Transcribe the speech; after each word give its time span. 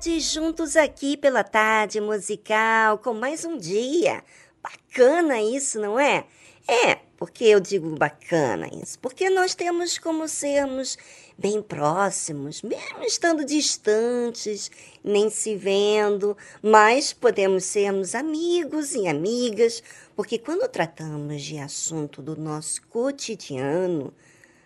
Tarde, 0.00 0.18
juntos 0.20 0.76
aqui 0.76 1.14
pela 1.14 1.44
tarde 1.44 2.00
musical 2.00 2.96
com 2.96 3.12
mais 3.12 3.44
um 3.44 3.58
dia. 3.58 4.24
Bacana 4.62 5.42
isso, 5.42 5.78
não 5.78 6.00
é? 6.00 6.24
É, 6.66 6.94
porque 7.18 7.44
eu 7.44 7.60
digo 7.60 7.94
bacana 7.96 8.66
isso? 8.82 8.98
Porque 8.98 9.28
nós 9.28 9.54
temos 9.54 9.98
como 9.98 10.26
sermos 10.26 10.96
bem 11.36 11.60
próximos, 11.60 12.62
mesmo 12.62 13.02
estando 13.02 13.44
distantes, 13.44 14.70
nem 15.04 15.28
se 15.28 15.54
vendo, 15.54 16.34
mas 16.62 17.12
podemos 17.12 17.64
sermos 17.64 18.14
amigos 18.14 18.94
e 18.94 19.06
amigas, 19.06 19.82
porque 20.16 20.38
quando 20.38 20.66
tratamos 20.66 21.42
de 21.42 21.58
assunto 21.58 22.22
do 22.22 22.40
nosso 22.40 22.80
cotidiano, 22.86 24.14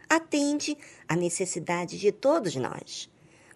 atende 0.08 0.78
à 1.08 1.16
necessidade 1.16 1.98
de 1.98 2.12
todos 2.12 2.54
nós 2.54 3.12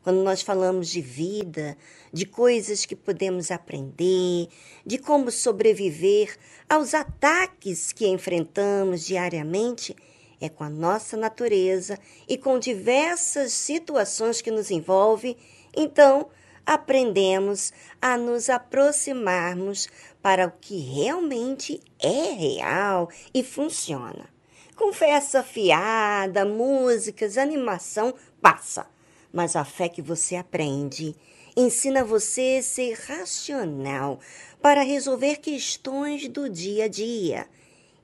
quando 0.08 0.22
nós 0.22 0.40
falamos 0.40 0.88
de 0.88 1.02
vida, 1.02 1.76
de 2.10 2.24
coisas 2.24 2.86
que 2.86 2.96
podemos 2.96 3.50
aprender, 3.50 4.48
de 4.86 4.96
como 4.96 5.30
sobreviver 5.30 6.34
aos 6.66 6.94
ataques 6.94 7.92
que 7.92 8.08
enfrentamos 8.08 9.04
diariamente, 9.04 9.94
é 10.40 10.48
com 10.48 10.64
a 10.64 10.70
nossa 10.70 11.14
natureza 11.14 11.98
e 12.26 12.38
com 12.38 12.58
diversas 12.58 13.52
situações 13.52 14.40
que 14.40 14.50
nos 14.50 14.70
envolvem, 14.70 15.36
então 15.76 16.30
aprendemos 16.64 17.70
a 18.00 18.16
nos 18.16 18.48
aproximarmos 18.48 19.90
para 20.22 20.46
o 20.46 20.52
que 20.52 20.78
realmente 20.78 21.82
é 21.98 22.32
real 22.32 23.10
e 23.34 23.44
funciona. 23.44 24.26
Conversa 24.74 25.42
fiada, 25.42 26.46
músicas, 26.46 27.36
animação, 27.36 28.14
passa 28.40 28.86
mas 29.32 29.56
a 29.56 29.64
fé 29.64 29.88
que 29.88 30.02
você 30.02 30.36
aprende 30.36 31.14
ensina 31.56 32.04
você 32.04 32.58
a 32.60 32.62
ser 32.62 32.94
racional 32.94 34.20
para 34.62 34.82
resolver 34.82 35.36
questões 35.36 36.28
do 36.28 36.48
dia 36.48 36.84
a 36.84 36.88
dia. 36.88 37.48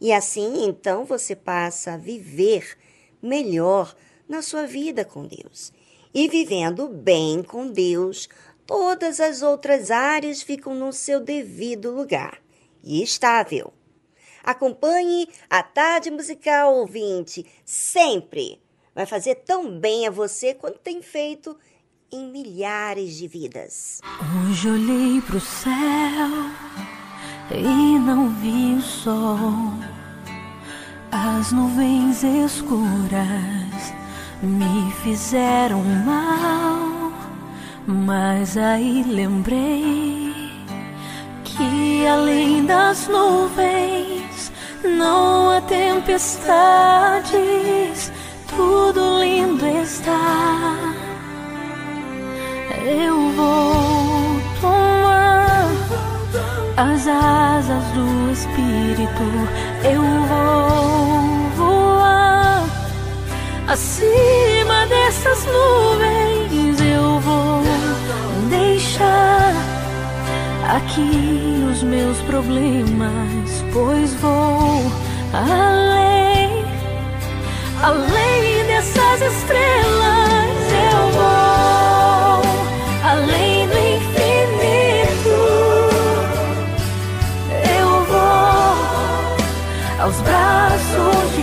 E 0.01 0.13
assim, 0.13 0.65
então, 0.65 1.05
você 1.05 1.37
passa 1.37 1.95
a 1.95 1.97
viver 1.97 2.77
melhor 3.23 3.95
na 4.29 4.43
sua 4.43 4.67
vida 4.67 5.05
com 5.05 5.27
Deus. 5.27 5.73
E 6.13 6.29
vivendo 6.29 6.89
bem 6.89 7.43
com 7.43 7.71
Deus, 7.71 8.29
todas 8.67 9.21
as 9.21 9.43
outras 9.43 9.91
áreas 9.91 10.43
ficam 10.43 10.75
no 10.75 10.93
seu 10.93 11.21
devido 11.21 11.91
lugar 11.91 12.41
e 12.83 13.03
estável. 13.03 13.73
Acompanhe 14.43 15.29
a 15.49 15.63
Tarde 15.63 16.11
Musical 16.11 16.75
Ouvinte 16.75 17.47
sempre 17.65 18.61
vai 18.94 19.06
fazer 19.06 19.34
tão 19.37 19.78
bem 19.78 20.06
a 20.06 20.10
você 20.10 20.55
quanto 20.55 20.78
tem 20.78 21.03
feito 21.03 21.57
em 22.13 22.30
milhares 22.30 23.16
de 23.16 23.27
vidas. 23.27 24.01
Hoje 24.48 24.69
olhei 24.71 25.21
pro 25.22 25.41
céu 25.41 25.72
e 27.51 27.98
não 27.98 28.28
vi 28.36 28.77
o 28.78 28.83
sol. 28.83 29.74
As 31.10 31.51
nuvens 31.53 32.22
escuras 32.22 33.92
me 34.42 34.92
fizeram 35.03 35.83
mal, 35.83 37.13
mas 37.86 38.57
aí 38.57 39.03
lembrei 39.04 40.33
que 41.45 42.07
além 42.07 42.65
das 42.66 43.09
nuvens 43.09 44.53
não 44.84 45.51
há 45.51 45.60
tempestades 45.63 47.24
tudo 48.56 49.21
lindo 49.21 49.66
está. 49.66 50.95
Eu 52.84 53.30
vou 53.33 54.41
tomar 54.60 55.68
as 56.77 57.06
asas 57.06 57.84
do 57.95 58.30
Espírito, 58.33 59.22
eu 59.84 60.03
vou 60.28 61.51
voar 61.56 62.65
acima 63.68 64.86
dessas 64.86 65.47
nuvens. 65.47 66.80
Eu 66.80 67.21
vou 67.21 67.62
deixar 68.50 69.53
aqui 70.68 71.65
os 71.71 71.83
meus 71.83 72.18
problemas, 72.22 73.65
pois 73.72 74.12
vou 74.15 74.83
além 75.33 76.53
além 77.84 78.65
dessas 78.65 79.21
estrelas. 79.21 80.72
Eu 80.91 81.10
vou 81.13 82.41
além 83.04 83.69
do 83.69 83.77
infinito. 83.97 85.36
Eu 87.78 87.89
vou 88.07 88.77
aos 90.03 90.16
braços 90.22 91.36
de 91.36 91.42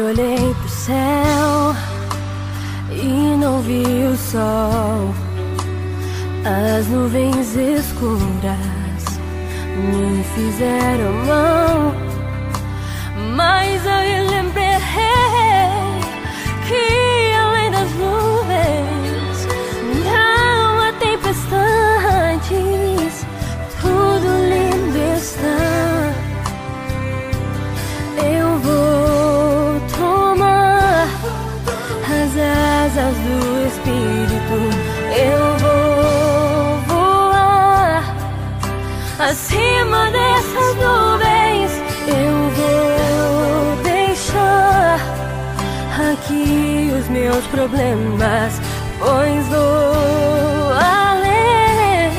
Hoje 0.00 0.02
olhei 0.02 0.54
pro 0.54 0.68
céu 0.68 1.76
e 2.90 3.36
não 3.36 3.60
vi 3.60 3.82
o 3.82 4.16
sol. 4.16 5.14
As 6.42 6.86
nuvens 6.86 7.54
escuras 7.54 9.04
me 9.76 10.24
fizeram 10.34 11.12
mal. 11.26 11.94
Mas 13.36 13.86
aí 13.86 14.26
lembrei 14.28 14.70
que 16.66 17.34
além 17.34 17.70
das 17.70 17.90
nuvens 17.92 18.29
meus 47.32 47.46
problemas, 47.46 48.60
pois 48.98 49.46
vou 49.46 50.72
além, 50.72 52.10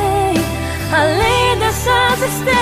além 0.94 1.60
dessas 1.60 2.22
estrelas. 2.22 2.61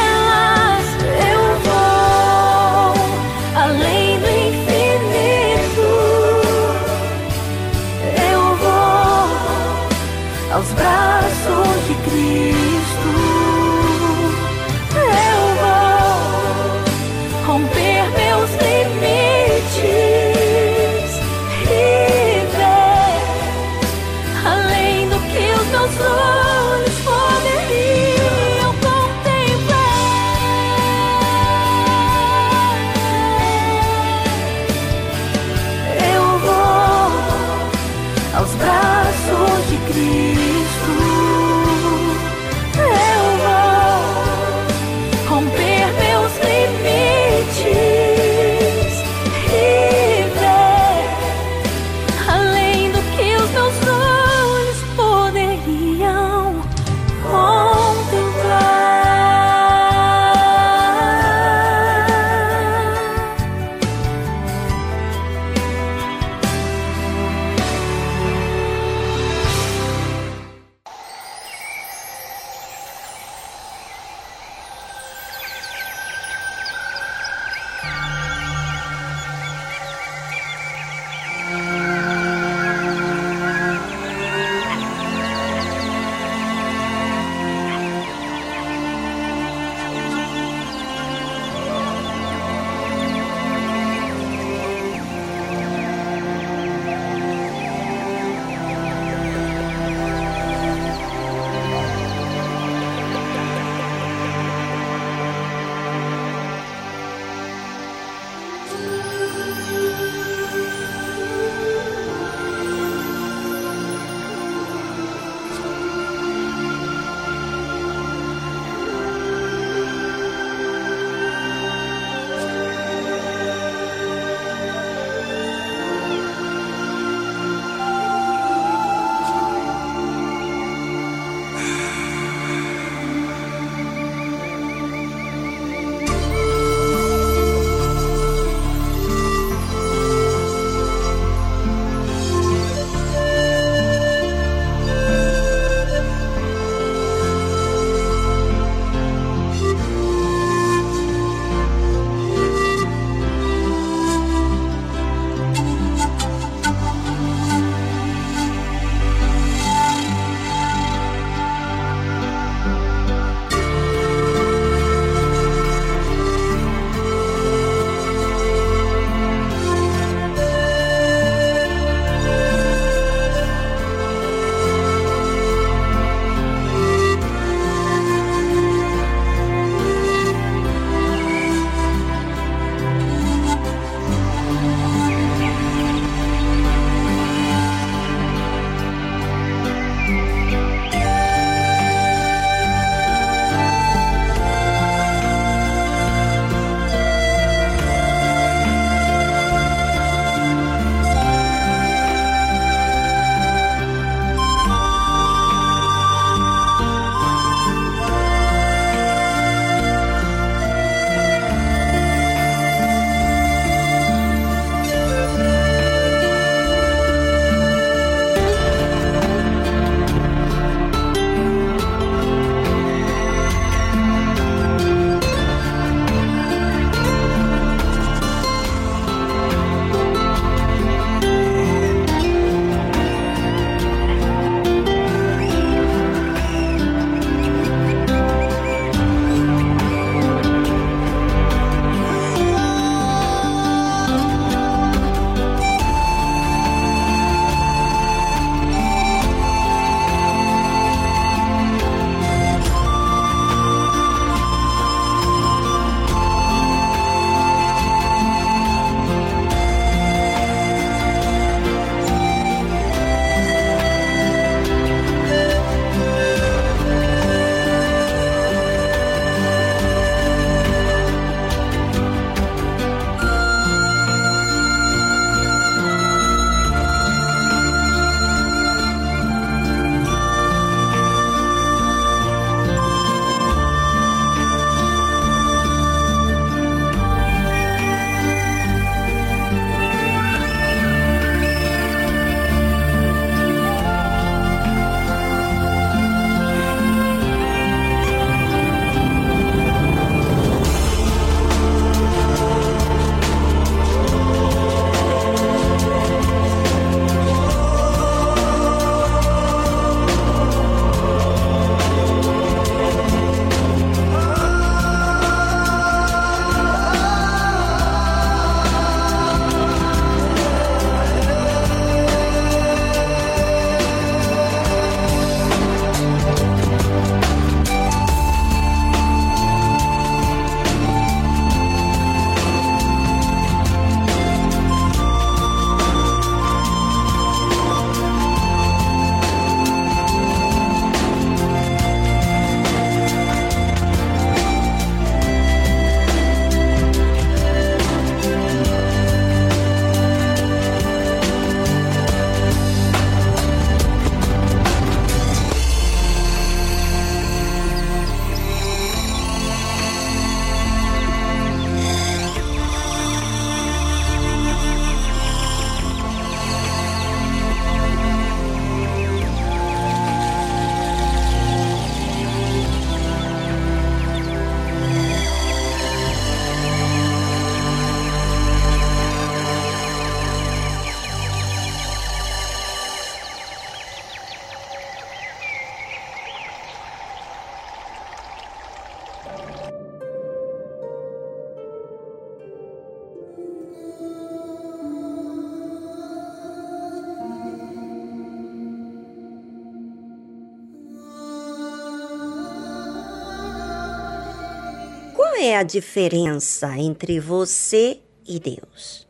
É 405.50 405.58
a 405.58 405.63
diferença 405.63 406.77
entre 406.77 407.20
você 407.20 408.00
e 408.24 408.39
Deus? 408.39 409.08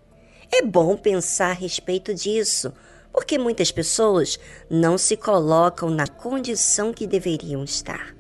É 0.50 0.62
bom 0.62 0.96
pensar 0.96 1.50
a 1.50 1.54
respeito 1.54 2.14
disso, 2.14 2.72
porque 3.12 3.38
muitas 3.38 3.74
pessoas 3.74 4.40
não 4.70 4.98
se 4.98 5.18
colocam 5.18 5.90
na 5.90 6.08
condição 6.08 6.94
que 6.94 7.06
deveriam 7.06 7.62
estar. 7.66 8.16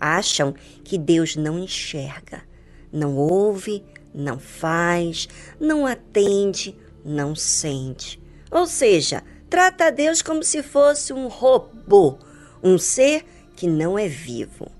Acham 0.00 0.54
que 0.82 0.96
Deus 0.96 1.36
não 1.36 1.58
enxerga, 1.58 2.42
não 2.90 3.16
ouve, 3.16 3.84
não 4.14 4.38
faz, 4.38 5.28
não 5.60 5.84
atende, 5.84 6.74
não 7.04 7.36
sente. 7.36 8.18
Ou 8.50 8.66
seja, 8.66 9.22
trata 9.50 9.92
Deus 9.92 10.22
como 10.22 10.42
se 10.42 10.62
fosse 10.62 11.12
um 11.12 11.28
robô, 11.28 12.18
um 12.62 12.78
ser 12.78 13.26
que 13.54 13.66
não 13.66 13.98
é 13.98 14.08
vivo. 14.08 14.70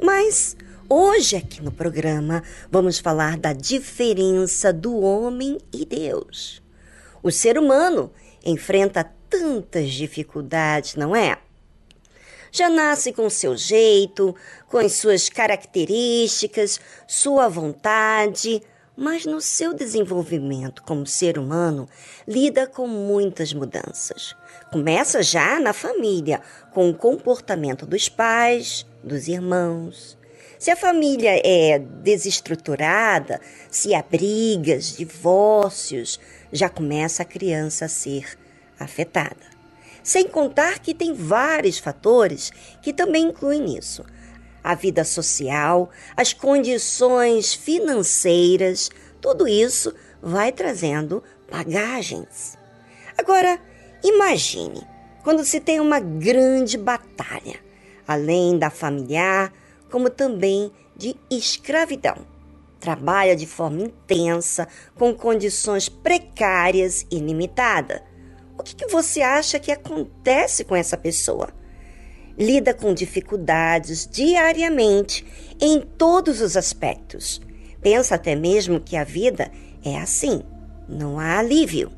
Mas 0.00 0.56
Hoje, 0.88 1.34
aqui 1.34 1.60
no 1.60 1.72
programa, 1.72 2.44
vamos 2.70 3.00
falar 3.00 3.36
da 3.36 3.52
diferença 3.52 4.72
do 4.72 5.00
homem 5.00 5.58
e 5.72 5.84
Deus. 5.84 6.62
O 7.20 7.32
ser 7.32 7.58
humano 7.58 8.12
enfrenta 8.44 9.02
tantas 9.28 9.90
dificuldades, 9.90 10.94
não 10.94 11.16
é? 11.16 11.38
Já 12.52 12.70
nasce 12.70 13.12
com 13.12 13.28
seu 13.28 13.56
jeito, 13.56 14.32
com 14.68 14.78
as 14.78 14.92
suas 14.92 15.28
características, 15.28 16.80
sua 17.08 17.48
vontade, 17.48 18.62
mas 18.96 19.26
no 19.26 19.40
seu 19.40 19.74
desenvolvimento 19.74 20.84
como 20.84 21.04
ser 21.04 21.36
humano, 21.36 21.88
lida 22.28 22.64
com 22.64 22.86
muitas 22.86 23.52
mudanças. 23.52 24.36
Começa 24.70 25.20
já 25.20 25.58
na 25.58 25.72
família, 25.72 26.40
com 26.72 26.88
o 26.88 26.94
comportamento 26.94 27.84
dos 27.84 28.08
pais, 28.08 28.86
dos 29.02 29.26
irmãos, 29.26 30.16
se 30.58 30.70
a 30.70 30.76
família 30.76 31.40
é 31.44 31.78
desestruturada, 31.78 33.40
se 33.70 33.94
há 33.94 34.02
brigas, 34.02 34.96
divórcios, 34.96 36.18
já 36.52 36.68
começa 36.68 37.22
a 37.22 37.26
criança 37.26 37.84
a 37.84 37.88
ser 37.88 38.38
afetada. 38.78 39.56
Sem 40.02 40.28
contar 40.28 40.78
que 40.78 40.94
tem 40.94 41.12
vários 41.12 41.78
fatores 41.78 42.52
que 42.80 42.92
também 42.92 43.24
incluem 43.24 43.76
isso. 43.76 44.04
A 44.62 44.74
vida 44.74 45.04
social, 45.04 45.90
as 46.16 46.32
condições 46.32 47.54
financeiras, 47.54 48.90
tudo 49.20 49.46
isso 49.46 49.92
vai 50.22 50.52
trazendo 50.52 51.22
bagagens. 51.50 52.56
Agora, 53.18 53.60
imagine 54.02 54.86
quando 55.22 55.44
se 55.44 55.60
tem 55.60 55.80
uma 55.80 55.98
grande 55.98 56.78
batalha, 56.78 57.58
além 58.06 58.58
da 58.58 58.70
familiar, 58.70 59.52
como 59.96 60.10
também 60.10 60.70
de 60.94 61.16
escravidão. 61.30 62.18
Trabalha 62.78 63.34
de 63.34 63.46
forma 63.46 63.80
intensa, 63.80 64.68
com 64.94 65.14
condições 65.14 65.88
precárias 65.88 67.06
e 67.10 67.18
limitadas. 67.18 68.02
O 68.58 68.62
que, 68.62 68.76
que 68.76 68.88
você 68.88 69.22
acha 69.22 69.58
que 69.58 69.72
acontece 69.72 70.64
com 70.64 70.76
essa 70.76 70.98
pessoa? 70.98 71.48
Lida 72.38 72.74
com 72.74 72.92
dificuldades 72.92 74.06
diariamente 74.06 75.24
em 75.58 75.80
todos 75.80 76.42
os 76.42 76.58
aspectos. 76.58 77.40
Pensa 77.80 78.16
até 78.16 78.34
mesmo 78.34 78.78
que 78.78 78.98
a 78.98 79.04
vida 79.04 79.50
é 79.82 79.96
assim, 79.96 80.42
não 80.86 81.18
há 81.18 81.38
alívio. 81.38 81.90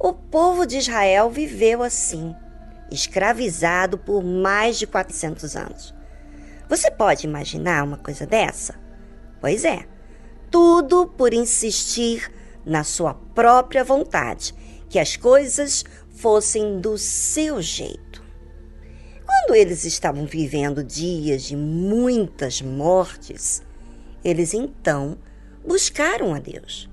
O 0.00 0.12
povo 0.12 0.66
de 0.66 0.78
Israel 0.78 1.30
viveu 1.30 1.80
assim, 1.80 2.34
escravizado 2.90 3.98
por 3.98 4.24
mais 4.24 4.80
de 4.80 4.86
400 4.88 5.54
anos. 5.54 5.93
Você 6.68 6.90
pode 6.90 7.26
imaginar 7.26 7.84
uma 7.84 7.98
coisa 7.98 8.26
dessa? 8.26 8.74
Pois 9.40 9.64
é, 9.64 9.86
tudo 10.50 11.06
por 11.06 11.34
insistir 11.34 12.32
na 12.64 12.82
sua 12.82 13.14
própria 13.14 13.84
vontade, 13.84 14.54
que 14.88 14.98
as 14.98 15.16
coisas 15.16 15.84
fossem 16.10 16.80
do 16.80 16.96
seu 16.96 17.60
jeito. 17.60 18.22
Quando 19.26 19.56
eles 19.56 19.84
estavam 19.84 20.26
vivendo 20.26 20.82
dias 20.82 21.42
de 21.42 21.56
muitas 21.56 22.62
mortes, 22.62 23.62
eles 24.24 24.54
então 24.54 25.18
buscaram 25.66 26.34
a 26.34 26.38
Deus. 26.38 26.88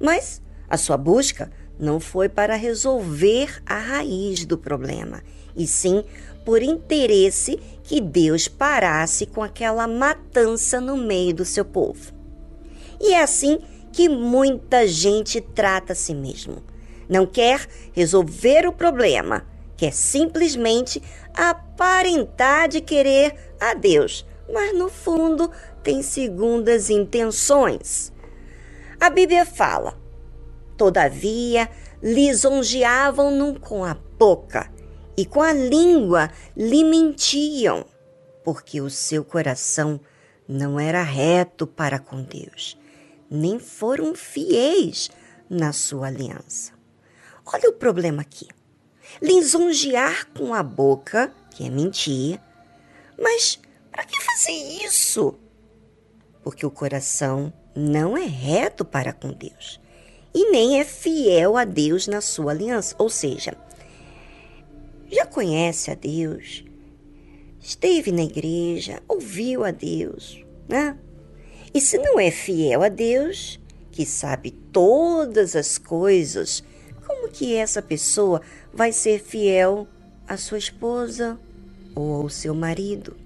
Mas 0.00 0.42
a 0.68 0.76
sua 0.76 0.96
busca 0.96 1.50
não 1.78 2.00
foi 2.00 2.28
para 2.28 2.56
resolver 2.56 3.62
a 3.66 3.78
raiz 3.78 4.44
do 4.44 4.56
problema, 4.56 5.22
e 5.54 5.66
sim 5.66 6.04
por 6.44 6.62
interesse 6.62 7.58
que 7.82 8.00
Deus 8.00 8.48
parasse 8.48 9.26
com 9.26 9.42
aquela 9.42 9.86
matança 9.86 10.80
no 10.80 10.96
meio 10.96 11.34
do 11.34 11.44
seu 11.44 11.64
povo. 11.64 12.12
E 13.00 13.12
é 13.12 13.22
assim 13.22 13.58
que 13.92 14.08
muita 14.08 14.86
gente 14.86 15.40
trata 15.40 15.92
a 15.92 15.96
si 15.96 16.14
mesmo. 16.14 16.62
Não 17.08 17.26
quer 17.26 17.66
resolver 17.92 18.66
o 18.66 18.72
problema, 18.72 19.46
quer 19.76 19.92
simplesmente 19.92 21.02
aparentar 21.34 22.68
de 22.68 22.80
querer 22.80 23.34
a 23.60 23.74
Deus, 23.74 24.24
mas 24.52 24.76
no 24.76 24.88
fundo 24.88 25.50
tem 25.82 26.02
segundas 26.02 26.90
intenções. 26.90 28.12
A 29.00 29.10
Bíblia 29.10 29.44
fala: 29.44 29.96
Todavia, 30.76 31.70
lisonjeavam-no 32.02 33.58
com 33.58 33.82
a 33.82 33.94
boca 33.94 34.70
e 35.16 35.24
com 35.24 35.40
a 35.40 35.52
língua 35.52 36.30
lhe 36.54 36.84
mentiam, 36.84 37.86
porque 38.44 38.80
o 38.82 38.90
seu 38.90 39.24
coração 39.24 39.98
não 40.46 40.78
era 40.78 41.02
reto 41.02 41.66
para 41.66 41.98
com 41.98 42.22
Deus, 42.22 42.78
nem 43.30 43.58
foram 43.58 44.14
fiéis 44.14 45.10
na 45.48 45.72
sua 45.72 46.08
aliança. 46.08 46.72
Olha 47.46 47.70
o 47.70 47.74
problema 47.74 48.20
aqui. 48.20 48.48
Lisonjear 49.22 50.26
com 50.36 50.52
a 50.52 50.62
boca, 50.62 51.32
que 51.52 51.64
é 51.64 51.70
mentir, 51.70 52.38
mas 53.18 53.58
para 53.90 54.04
que 54.04 54.20
fazer 54.20 54.52
isso? 54.84 55.38
Porque 56.42 56.66
o 56.66 56.70
coração 56.70 57.50
não 57.74 58.14
é 58.16 58.26
reto 58.26 58.84
para 58.84 59.12
com 59.12 59.32
Deus 59.32 59.80
e 60.36 60.50
nem 60.50 60.78
é 60.78 60.84
fiel 60.84 61.56
a 61.56 61.64
Deus 61.64 62.06
na 62.06 62.20
sua 62.20 62.52
aliança. 62.52 62.94
Ou 62.98 63.08
seja, 63.08 63.56
já 65.10 65.24
conhece 65.24 65.90
a 65.90 65.94
Deus, 65.94 66.62
esteve 67.58 68.12
na 68.12 68.22
igreja, 68.22 69.02
ouviu 69.08 69.64
a 69.64 69.70
Deus, 69.70 70.44
né? 70.68 70.98
E 71.72 71.80
se 71.80 71.96
não 71.96 72.20
é 72.20 72.30
fiel 72.30 72.82
a 72.82 72.90
Deus, 72.90 73.58
que 73.90 74.04
sabe 74.04 74.50
todas 74.50 75.56
as 75.56 75.78
coisas, 75.78 76.62
como 77.06 77.30
que 77.30 77.54
essa 77.56 77.80
pessoa 77.80 78.42
vai 78.74 78.92
ser 78.92 79.22
fiel 79.22 79.88
à 80.28 80.36
sua 80.36 80.58
esposa 80.58 81.40
ou 81.94 82.12
ao 82.12 82.28
seu 82.28 82.54
marido? 82.54 83.16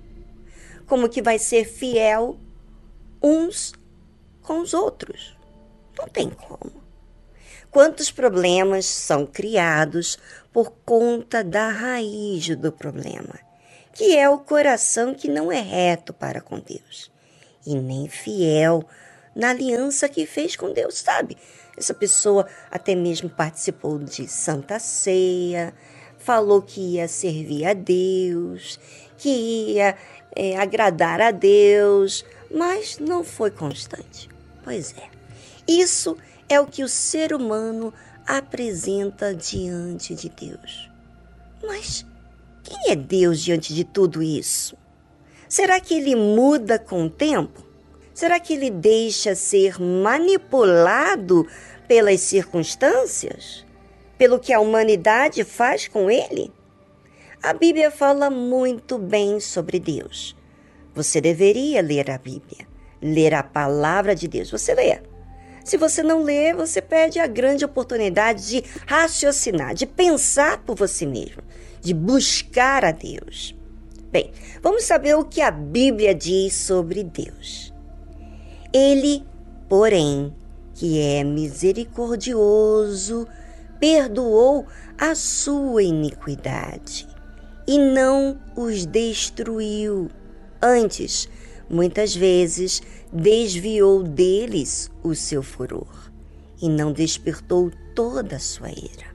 Como 0.87 1.09
que 1.09 1.21
vai 1.21 1.41
ser 1.41 1.65
fiel 1.65 2.39
uns 3.21 3.73
com 4.43 4.61
os 4.61 4.75
outros? 4.75 5.37
Não 5.99 6.07
tem 6.07 6.31
como. 6.31 6.90
Quantos 7.71 8.11
problemas 8.11 8.85
são 8.87 9.25
criados 9.25 10.19
por 10.53 10.73
conta 10.85 11.45
da 11.45 11.69
raiz 11.69 12.49
do 12.57 12.73
problema, 12.73 13.39
que 13.93 14.17
é 14.17 14.29
o 14.29 14.39
coração 14.39 15.15
que 15.15 15.29
não 15.29 15.53
é 15.53 15.61
reto 15.61 16.13
para 16.13 16.41
com 16.41 16.59
Deus 16.59 17.13
e 17.65 17.77
nem 17.77 18.09
fiel 18.09 18.85
na 19.37 19.51
aliança 19.51 20.09
que 20.09 20.27
fez 20.27 20.57
com 20.57 20.73
Deus, 20.73 20.99
sabe? 20.99 21.37
Essa 21.77 21.95
pessoa 21.95 22.47
até 22.71 22.97
mesmo 22.97 23.31
participou 23.31 23.99
de 23.99 24.27
Santa 24.27 24.81
Ceia, 24.81 25.73
falou 26.19 26.61
que 26.61 26.95
ia 26.95 27.07
servir 27.07 27.67
a 27.67 27.73
Deus, 27.73 28.81
que 29.17 29.29
ia 29.29 29.97
é, 30.35 30.59
agradar 30.59 31.21
a 31.21 31.31
Deus, 31.31 32.25
mas 32.51 32.99
não 32.99 33.23
foi 33.23 33.53
constante. 33.53 34.29
Pois 34.65 34.93
é, 34.99 35.09
isso 35.69 36.17
é 36.51 36.59
o 36.59 36.67
que 36.67 36.83
o 36.83 36.89
ser 36.89 37.33
humano 37.33 37.95
apresenta 38.27 39.33
diante 39.33 40.17
de 40.17 40.29
Deus. 40.29 40.91
Mas 41.65 42.05
quem 42.65 42.91
é 42.91 42.97
Deus 42.97 43.41
diante 43.41 43.73
de 43.73 43.85
tudo 43.85 44.21
isso? 44.21 44.77
Será 45.49 45.79
que 45.81 45.95
ele 45.95 46.17
muda 46.17 46.77
com 46.77 47.07
o 47.07 47.11
tempo? 47.11 47.65
Será 48.13 48.41
que 48.41 48.53
ele 48.53 48.69
deixa 48.69 49.35
ser 49.37 49.81
manipulado 49.81 51.47
pelas 51.87 52.21
circunstâncias? 52.21 53.65
Pelo 54.19 54.41
que 54.41 54.53
a 54.53 54.61
humanidade 54.61 55.45
faz 55.45 55.87
com 55.87 56.11
ele? 56.11 56.53
A 57.41 57.55
Bíblia 57.55 57.91
fala 57.91 58.29
muito 58.29 58.99
bem 58.99 59.39
sobre 59.39 59.79
Deus. 59.79 60.37
Você 60.95 61.21
deveria 61.21 61.81
ler 61.81 62.11
a 62.11 62.19
Bíblia, 62.19 62.67
ler 63.01 63.35
a 63.35 63.43
palavra 63.43 64.15
de 64.15 64.27
Deus. 64.27 64.51
Você 64.51 64.75
lê. 64.75 65.10
Se 65.65 65.77
você 65.77 66.03
não 66.03 66.23
lê, 66.23 66.53
você 66.53 66.81
perde 66.81 67.19
a 67.19 67.27
grande 67.27 67.65
oportunidade 67.65 68.47
de 68.47 68.65
raciocinar, 68.87 69.75
de 69.75 69.87
pensar 69.87 70.63
por 70.65 70.77
você 70.77 71.07
mesmo, 71.07 71.43
de 71.81 71.95
buscar 71.95 72.85
a 72.85 72.93
Deus. 72.93 73.55
Bem, 74.11 74.33
vamos 74.63 74.85
saber 74.85 75.15
o 75.15 75.25
que 75.25 75.41
a 75.41 75.51
Bíblia 75.51 76.15
diz 76.15 76.55
sobre 76.55 77.05
Deus. 77.05 77.73
Ele, 78.73 79.25
porém, 79.69 80.35
que 80.75 81.01
é 81.01 81.23
misericordioso, 81.23 83.27
perdoou 83.79 84.67
a 84.99 85.15
sua 85.15 85.83
iniquidade 85.83 87.07
e 87.67 87.79
não 87.79 88.39
os 88.57 88.85
destruiu. 88.85 90.11
Antes, 90.61 91.29
muitas 91.71 92.15
vezes, 92.15 92.83
desviou 93.13 94.03
deles 94.03 94.91
o 95.03 95.15
seu 95.15 95.43
furor 95.43 96.11
e 96.61 96.69
não 96.69 96.93
despertou 96.93 97.71
toda 97.95 98.37
a 98.37 98.41
sua 98.41 98.71
ira. 98.71 99.15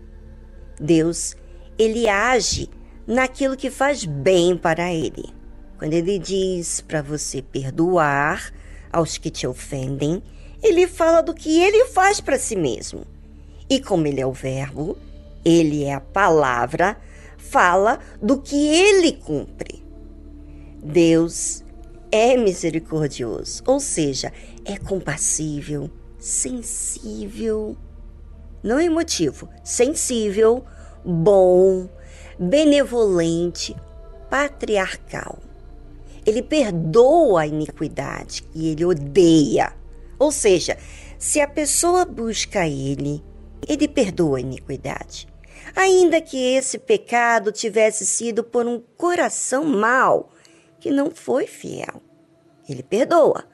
Deus, 0.80 1.36
ele 1.78 2.08
age 2.08 2.70
naquilo 3.06 3.58
que 3.58 3.70
faz 3.70 4.06
bem 4.06 4.58
para 4.58 4.94
ele. 4.94 5.26
Quando 5.78 5.94
ele 5.94 6.18
diz 6.18 6.80
para 6.80 7.02
você 7.02 7.42
perdoar 7.42 8.54
aos 8.92 9.18
que 9.18 9.30
te 9.30 9.46
ofendem, 9.46 10.24
ele 10.64 10.88
fala 10.88 11.22
do 11.22 11.34
que 11.34 11.62
ele 11.62 11.86
faz 11.86 12.22
para 12.22 12.40
si 12.40 12.56
mesmo. 12.56 13.06
E 13.70 13.80
como 13.80 14.08
ele 14.08 14.22
é 14.22 14.26
o 14.26 14.32
Verbo, 14.32 14.98
ele 15.44 15.84
é 15.84 15.94
a 15.94 16.00
palavra, 16.00 16.98
fala 17.38 18.00
do 18.22 18.42
que 18.42 18.56
ele 18.56 19.12
cumpre. 19.12 19.84
Deus 20.82 21.65
é 22.16 22.38
misericordioso, 22.38 23.62
ou 23.68 23.78
seja, 23.78 24.32
é 24.64 24.78
compassível, 24.78 25.90
sensível, 26.18 27.76
não 28.64 28.80
emotivo, 28.80 29.50
sensível, 29.66 30.64
bom, 31.04 31.90
benevolente, 32.40 33.76
patriarcal. 34.30 35.40
Ele 36.26 36.42
perdoa 36.42 37.42
a 37.42 37.48
iniquidade 37.48 38.46
e 38.56 38.70
ele 38.70 38.86
odeia. 38.86 39.74
Ou 40.18 40.32
seja, 40.32 40.78
se 41.20 41.42
a 41.42 41.48
pessoa 41.48 42.06
busca 42.06 42.66
ele, 42.66 43.22
ele 43.68 43.90
perdoa 43.90 44.38
a 44.38 44.42
iniquidade. 44.42 45.28
Ainda 45.76 46.22
que 46.22 46.38
esse 46.38 46.80
pecado 46.80 47.52
tivesse 47.52 48.06
sido 48.06 48.42
por 48.42 48.66
um 48.66 48.82
coração 48.96 49.66
mau, 49.66 50.32
que 50.80 50.90
não 50.90 51.12
foi 51.12 51.46
fiel. 51.46 52.05
Ele 52.68 52.84
perdoa, 52.84 53.46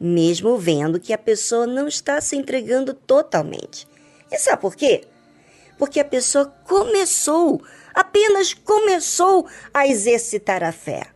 mesmo 0.00 0.56
vendo 0.56 1.00
que 1.00 1.12
a 1.12 1.18
pessoa 1.18 1.66
não 1.66 1.88
está 1.88 2.20
se 2.20 2.36
entregando 2.36 2.94
totalmente. 2.94 3.86
E 4.30 4.38
sabe 4.38 4.60
por 4.60 4.74
quê? 4.74 5.04
Porque 5.78 6.00
a 6.00 6.04
pessoa 6.04 6.46
começou, 6.64 7.62
apenas 7.94 8.52
começou 8.52 9.46
a 9.72 9.86
exercitar 9.86 10.62
a 10.64 10.72
fé. 10.72 11.06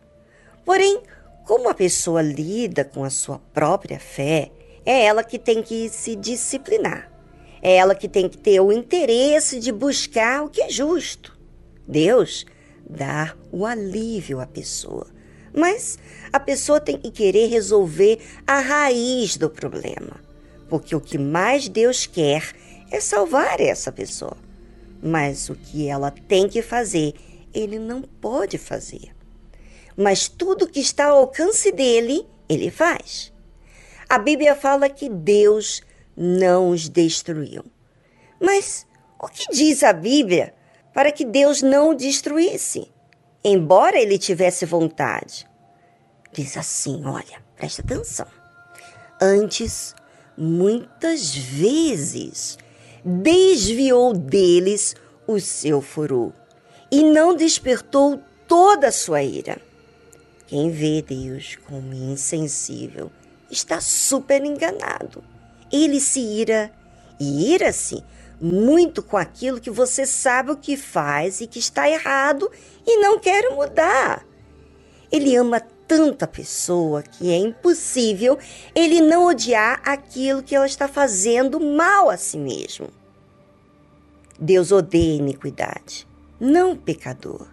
Porém, 0.65 1.01
como 1.45 1.69
a 1.69 1.73
pessoa 1.73 2.21
lida 2.21 2.85
com 2.85 3.03
a 3.03 3.09
sua 3.09 3.39
própria 3.53 3.99
fé, 3.99 4.51
é 4.85 5.03
ela 5.05 5.23
que 5.23 5.37
tem 5.37 5.61
que 5.61 5.89
se 5.89 6.15
disciplinar. 6.15 7.11
É 7.61 7.75
ela 7.75 7.95
que 7.95 8.09
tem 8.09 8.27
que 8.27 8.37
ter 8.37 8.59
o 8.59 8.71
interesse 8.71 9.59
de 9.59 9.71
buscar 9.71 10.43
o 10.43 10.49
que 10.49 10.61
é 10.61 10.69
justo. 10.69 11.37
Deus 11.87 12.45
dá 12.89 13.35
o 13.51 13.65
alívio 13.65 14.39
à 14.39 14.45
pessoa. 14.45 15.07
Mas 15.55 15.99
a 16.31 16.39
pessoa 16.39 16.79
tem 16.79 16.97
que 16.97 17.11
querer 17.11 17.47
resolver 17.47 18.19
a 18.45 18.59
raiz 18.59 19.37
do 19.37 19.49
problema. 19.49 20.19
Porque 20.67 20.95
o 20.95 21.01
que 21.01 21.17
mais 21.17 21.67
Deus 21.67 22.05
quer 22.05 22.53
é 22.91 22.99
salvar 22.99 23.59
essa 23.59 23.91
pessoa. 23.91 24.37
Mas 25.01 25.49
o 25.49 25.55
que 25.55 25.87
ela 25.87 26.11
tem 26.11 26.47
que 26.47 26.61
fazer, 26.61 27.13
ele 27.53 27.77
não 27.77 28.01
pode 28.01 28.57
fazer. 28.57 29.13
Mas 29.95 30.27
tudo 30.27 30.67
que 30.67 30.79
está 30.79 31.05
ao 31.05 31.19
alcance 31.19 31.71
dele, 31.71 32.25
ele 32.49 32.71
faz. 32.71 33.31
A 34.09 34.17
Bíblia 34.17 34.55
fala 34.55 34.89
que 34.89 35.09
Deus 35.09 35.81
não 36.15 36.69
os 36.69 36.89
destruiu. 36.89 37.63
Mas 38.39 38.85
o 39.19 39.27
que 39.27 39.51
diz 39.51 39.83
a 39.83 39.93
Bíblia 39.93 40.53
para 40.93 41.11
que 41.11 41.25
Deus 41.25 41.61
não 41.61 41.91
o 41.91 41.95
destruísse? 41.95 42.92
Embora 43.43 43.99
ele 43.99 44.17
tivesse 44.17 44.65
vontade. 44.65 45.45
Diz 46.31 46.55
assim: 46.55 47.05
olha, 47.05 47.43
presta 47.55 47.81
atenção. 47.81 48.27
Antes, 49.21 49.93
muitas 50.37 51.35
vezes, 51.35 52.57
desviou 53.03 54.13
deles 54.13 54.95
o 55.27 55.39
seu 55.39 55.81
furor 55.81 56.31
e 56.91 57.03
não 57.03 57.35
despertou 57.35 58.21
toda 58.47 58.87
a 58.87 58.91
sua 58.91 59.21
ira. 59.23 59.59
Quem 60.47 60.69
vê 60.69 61.01
Deus 61.01 61.57
como 61.67 61.93
insensível 61.93 63.11
está 63.49 63.81
super 63.81 64.43
enganado. 64.43 65.23
Ele 65.71 65.99
se 65.99 66.19
ira 66.19 66.71
e 67.19 67.53
ira-se 67.53 68.03
muito 68.41 69.01
com 69.01 69.17
aquilo 69.17 69.61
que 69.61 69.69
você 69.69 70.05
sabe 70.05 70.51
o 70.51 70.57
que 70.57 70.75
faz 70.75 71.41
e 71.41 71.47
que 71.47 71.59
está 71.59 71.89
errado 71.89 72.49
e 72.85 72.97
não 72.97 73.19
quer 73.19 73.49
mudar. 73.51 74.25
Ele 75.11 75.35
ama 75.35 75.61
tanta 75.87 76.25
pessoa 76.25 77.03
que 77.03 77.31
é 77.31 77.37
impossível 77.37 78.37
ele 78.73 78.99
não 78.99 79.27
odiar 79.27 79.81
aquilo 79.85 80.41
que 80.41 80.55
ela 80.55 80.65
está 80.65 80.87
fazendo 80.87 81.59
mal 81.59 82.09
a 82.09 82.17
si 82.17 82.37
mesmo. 82.37 82.89
Deus 84.39 84.71
odeia 84.71 85.17
iniquidade, 85.17 86.07
não 86.39 86.75
pecador. 86.75 87.47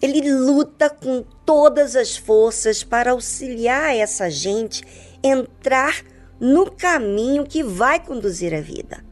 Ele 0.00 0.32
luta 0.32 0.90
com 0.90 1.24
todas 1.44 1.94
as 1.94 2.16
forças 2.16 2.82
para 2.82 3.12
auxiliar 3.12 3.94
essa 3.94 4.30
gente 4.30 4.82
entrar 5.22 6.02
no 6.40 6.70
caminho 6.70 7.44
que 7.44 7.62
vai 7.62 8.04
conduzir 8.04 8.54
a 8.54 8.60
vida. 8.60 9.03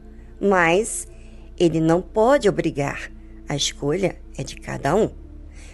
Mas 0.43 1.07
ele 1.57 1.79
não 1.79 2.01
pode 2.01 2.49
obrigar. 2.49 3.09
A 3.47 3.55
escolha 3.55 4.17
é 4.37 4.43
de 4.43 4.57
cada 4.57 4.93
um. 4.93 5.09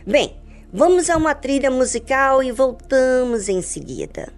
Bem, 0.05 0.35
vamos 0.71 1.09
a 1.09 1.17
uma 1.17 1.33
trilha 1.33 1.71
musical 1.71 2.43
e 2.43 2.51
voltamos 2.51 3.49
em 3.49 3.61
seguida. 3.61 4.31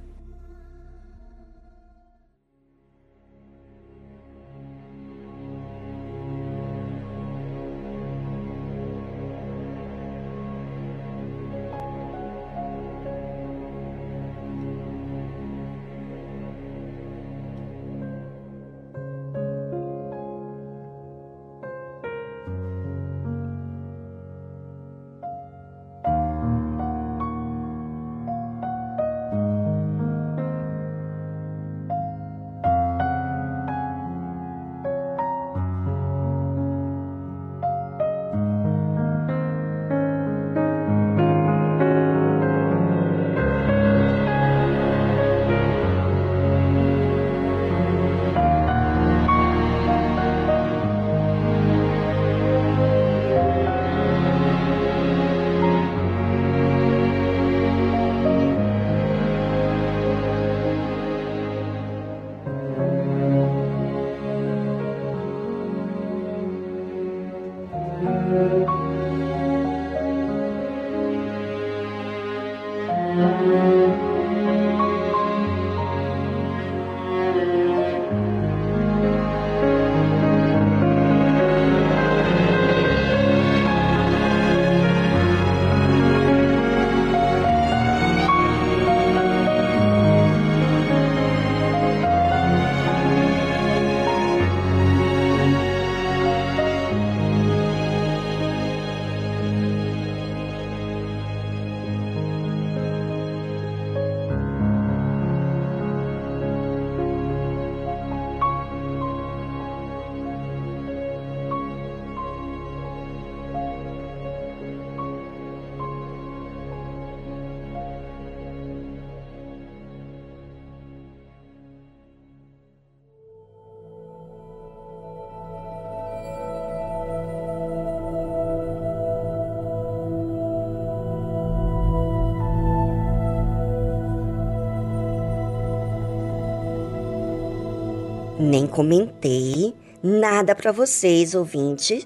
Nem 138.51 138.67
comentei 138.67 139.73
nada 140.03 140.53
para 140.53 140.73
vocês, 140.73 141.33
ouvintes, 141.33 142.05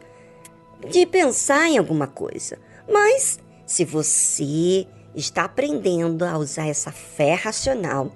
de 0.92 1.04
pensar 1.08 1.68
em 1.68 1.80
alguma 1.80 2.06
coisa. 2.06 2.60
Mas 2.88 3.40
se 3.66 3.84
você 3.84 4.86
está 5.16 5.46
aprendendo 5.46 6.24
a 6.24 6.38
usar 6.38 6.68
essa 6.68 6.92
fé 6.92 7.34
racional, 7.34 8.12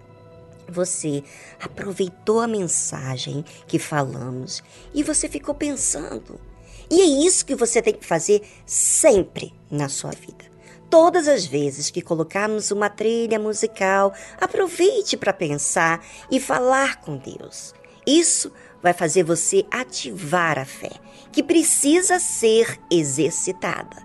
você 0.68 1.24
aproveitou 1.60 2.40
a 2.40 2.48
mensagem 2.48 3.44
que 3.66 3.80
falamos 3.80 4.62
e 4.94 5.02
você 5.02 5.28
ficou 5.28 5.56
pensando. 5.56 6.40
E 6.88 7.02
é 7.02 7.06
isso 7.06 7.44
que 7.44 7.56
você 7.56 7.82
tem 7.82 7.96
que 7.96 8.06
fazer 8.06 8.44
sempre 8.64 9.56
na 9.72 9.90
sua 9.90 10.12
vida. 10.12 10.46
Todas 10.88 11.28
as 11.28 11.48
vezes 11.48 11.90
que 11.90 12.02
colocarmos 12.02 12.70
uma 12.70 12.92
trilha 12.92 13.40
musical, 13.40 14.14
aproveite 14.40 15.18
para 15.18 15.34
pensar 15.34 16.06
e 16.30 16.40
falar 16.40 17.02
com 17.02 17.18
Deus. 17.18 17.74
Isso 18.06 18.52
vai 18.82 18.94
fazer 18.94 19.24
você 19.24 19.66
ativar 19.70 20.58
a 20.58 20.66
fé, 20.66 20.92
que 21.32 21.44
precisa 21.44 22.20
ser 22.20 22.80
exercitada. 22.90 23.98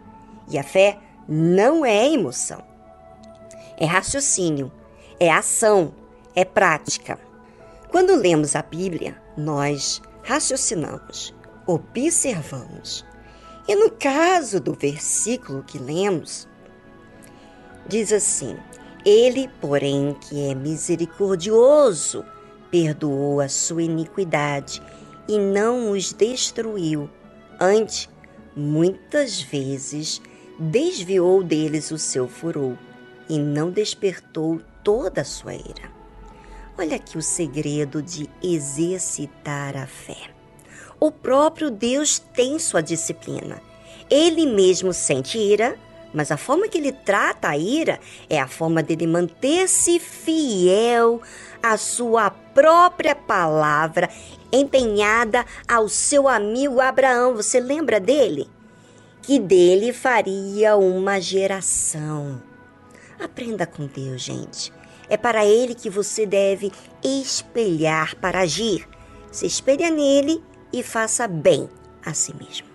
E 0.48 0.59
a 0.59 0.62
fé 0.62 0.98
não 1.28 1.85
é 1.85 2.12
emoção, 2.12 2.62
é 3.78 3.87
raciocínio, 3.87 4.70
é 5.18 5.30
ação, 5.30 5.94
é 6.35 6.44
prática. 6.44 7.18
Quando 7.90 8.14
lemos 8.14 8.57
a 8.57 8.62
Bíblia, 8.62 9.20
nós 9.37 10.02
raciocinamos, 10.22 11.35
observamos. 11.66 13.04
E 13.66 13.74
no 13.74 13.90
caso 13.90 14.61
do 14.61 14.74
versículo 14.74 15.62
que 15.62 15.78
lemos, 15.78 16.46
diz 17.87 18.12
assim: 18.12 18.57
Ele, 19.04 19.48
porém, 19.61 20.14
que 20.20 20.50
é 20.50 20.54
misericordioso, 20.54 22.24
perdoou 22.74 23.40
a 23.40 23.48
sua 23.48 23.84
iniquidade 23.84 24.82
e 25.28 25.38
não 25.38 25.92
os 25.92 26.12
destruiu. 26.12 27.08
Antes, 27.60 28.08
muitas 28.56 29.40
vezes, 29.40 30.20
desviou 30.58 31.44
deles 31.44 31.92
o 31.92 31.98
seu 31.98 32.26
furor 32.26 32.76
e 33.28 33.38
não 33.38 33.70
despertou 33.70 34.60
toda 34.82 35.20
a 35.20 35.24
sua 35.24 35.54
ira. 35.54 35.88
Olha 36.76 36.96
aqui 36.96 37.16
o 37.16 37.22
segredo 37.22 38.02
de 38.02 38.28
exercitar 38.42 39.76
a 39.76 39.87
fé. 39.87 40.30
O 40.98 41.12
próprio 41.12 41.70
Deus 41.70 42.18
tem 42.18 42.58
sua 42.58 42.80
disciplina. 42.80 43.62
Ele 44.10 44.46
mesmo 44.46 44.92
sente 44.92 45.38
ira, 45.38 45.78
mas 46.12 46.32
a 46.32 46.37
forma 46.37 46.68
que 46.68 46.78
ele 46.78 46.90
trata 46.90 47.50
a 47.50 47.56
ira 47.56 48.00
é 48.28 48.40
a 48.40 48.48
forma 48.48 48.82
dele 48.82 49.06
manter-se 49.06 50.00
fiel 50.00 51.22
à 51.64 51.79
sua 51.79 52.29
própria 52.29 53.14
palavra, 53.14 54.11
empenhada 54.53 55.46
ao 55.66 55.88
seu 55.88 56.29
amigo 56.29 56.79
Abraão. 56.79 57.35
Você 57.35 57.59
lembra 57.59 57.98
dele? 57.98 58.50
Que 59.22 59.38
dele 59.38 59.90
faria 59.90 60.77
uma 60.77 61.18
geração. 61.18 62.42
Aprenda 63.18 63.66
com 63.66 63.87
Deus, 63.87 64.20
gente. 64.20 64.70
É 65.09 65.16
para 65.16 65.46
ele 65.46 65.74
que 65.74 65.88
você 65.88 66.27
deve 66.27 66.70
espelhar 67.03 68.14
para 68.16 68.40
agir. 68.40 68.87
Se 69.33 69.46
espelha 69.46 69.90
nele 69.90 70.44
e 70.70 70.83
faça 70.83 71.27
bem 71.27 71.66
a 72.05 72.12
si 72.12 72.35
mesmo. 72.37 72.66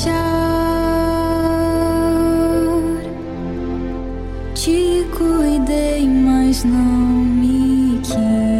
Deixar. 0.00 0.30
Te 4.54 5.06
cuidei, 5.16 6.08
mas 6.08 6.64
não 6.64 6.74
me 6.74 8.00
quis. 8.02 8.59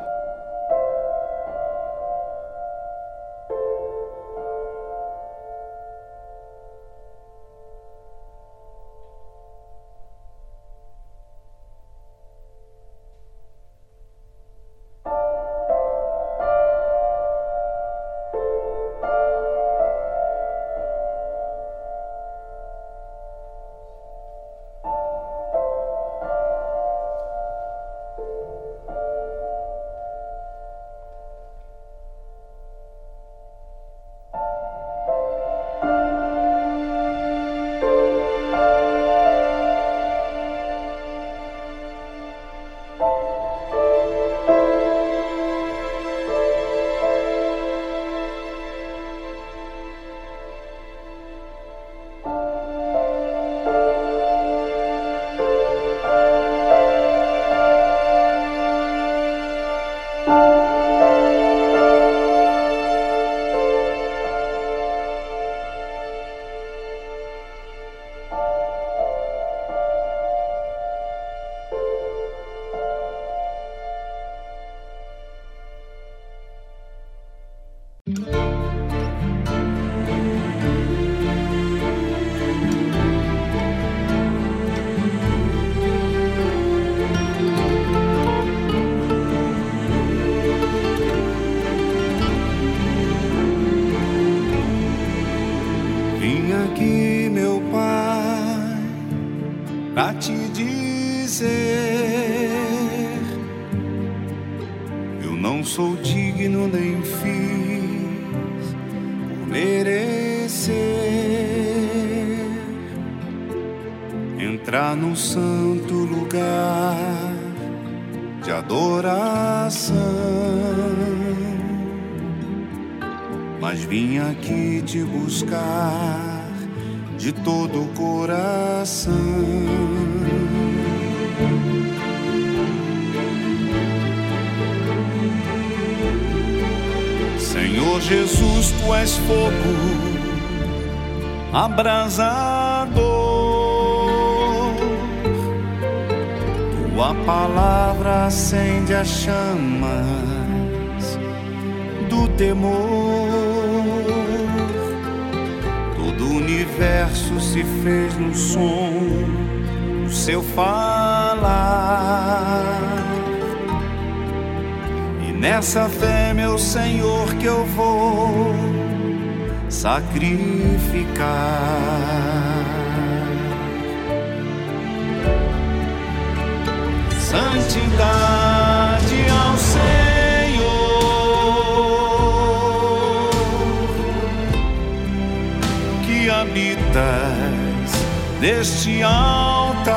neste 188.41 189.03
altar, 189.03 189.93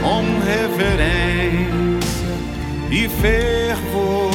com 0.00 0.22
reverência 0.46 2.30
e 2.88 3.08
fervor. 3.08 4.30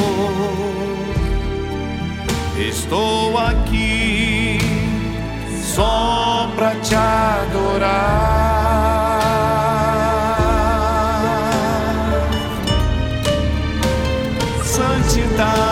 Estou 2.58 3.38
aqui 3.38 4.58
só 5.74 6.50
pra 6.54 6.74
te 6.76 6.94
adorar. 6.94 8.12
Santidade 14.62 15.71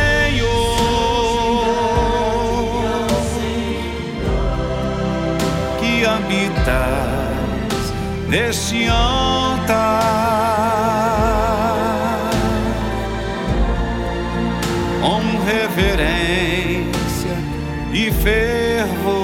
Habitas 6.71 7.93
neste 8.27 8.87
altar, 8.87 9.75
com 15.01 15.21
reverência 15.45 17.37
e 17.93 18.11
fervor. 18.11 19.21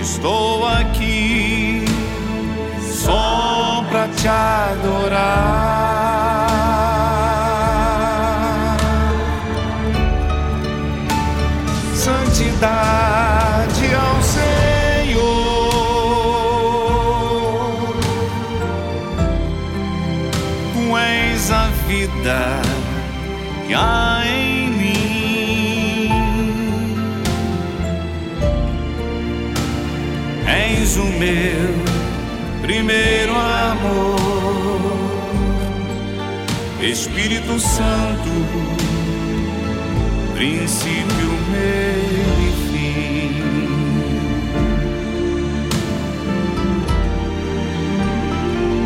Estou 0.00 0.66
aqui 0.66 1.84
só 2.80 3.84
pra 3.88 4.08
te 4.08 4.28
adorar. 4.28 5.72
Santidade 11.94 13.21
há 23.74 24.22
em 24.26 24.70
mim. 24.70 26.10
És 30.46 30.96
o 30.96 31.04
meu 31.04 31.74
primeiro 32.62 33.32
amor, 33.34 34.90
Espírito 36.80 37.58
Santo 37.58 38.82
princípio, 40.42 41.30
fim. 42.72 43.30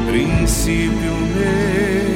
Princípio, 0.06 1.14
meio 1.34 2.15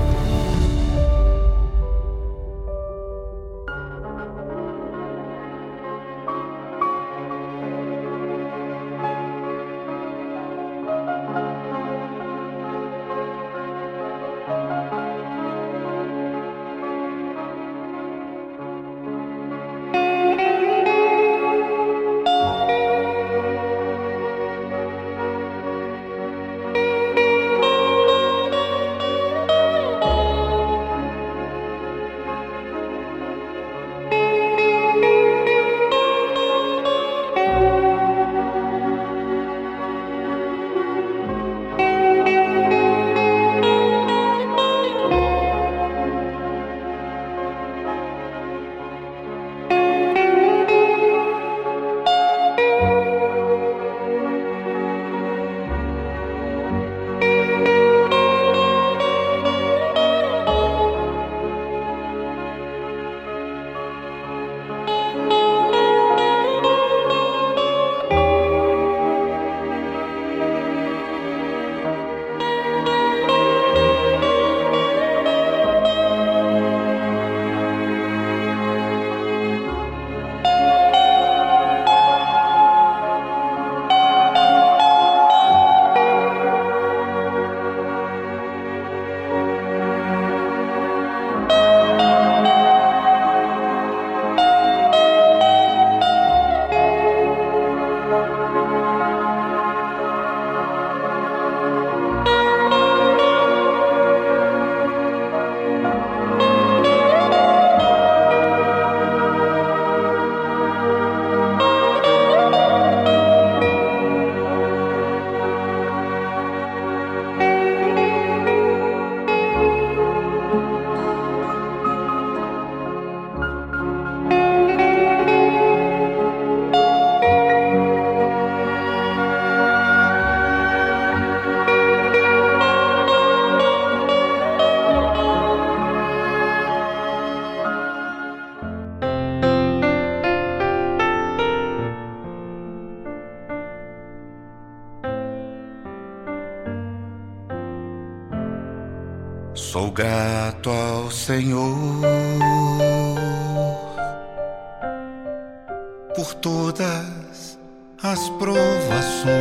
Provações 158.37 159.31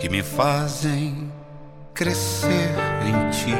que 0.00 0.08
me 0.08 0.22
fazem 0.22 1.30
crescer 1.94 2.70
em 3.06 3.30
ti. 3.30 3.54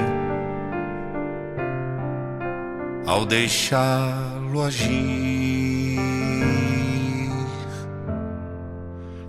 Ao 3.07 3.25
deixá-lo 3.27 4.63
agir, 4.63 6.01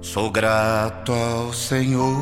sou 0.02 0.32
grato 0.32 1.14
ao 1.14 1.54
Senhor, 1.54 2.18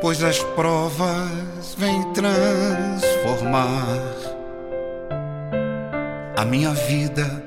pois 0.00 0.22
as 0.22 0.38
provas 0.54 1.74
vêm 1.78 2.02
transformar 2.12 4.11
a 6.36 6.44
minha 6.44 6.70
vida, 6.70 7.44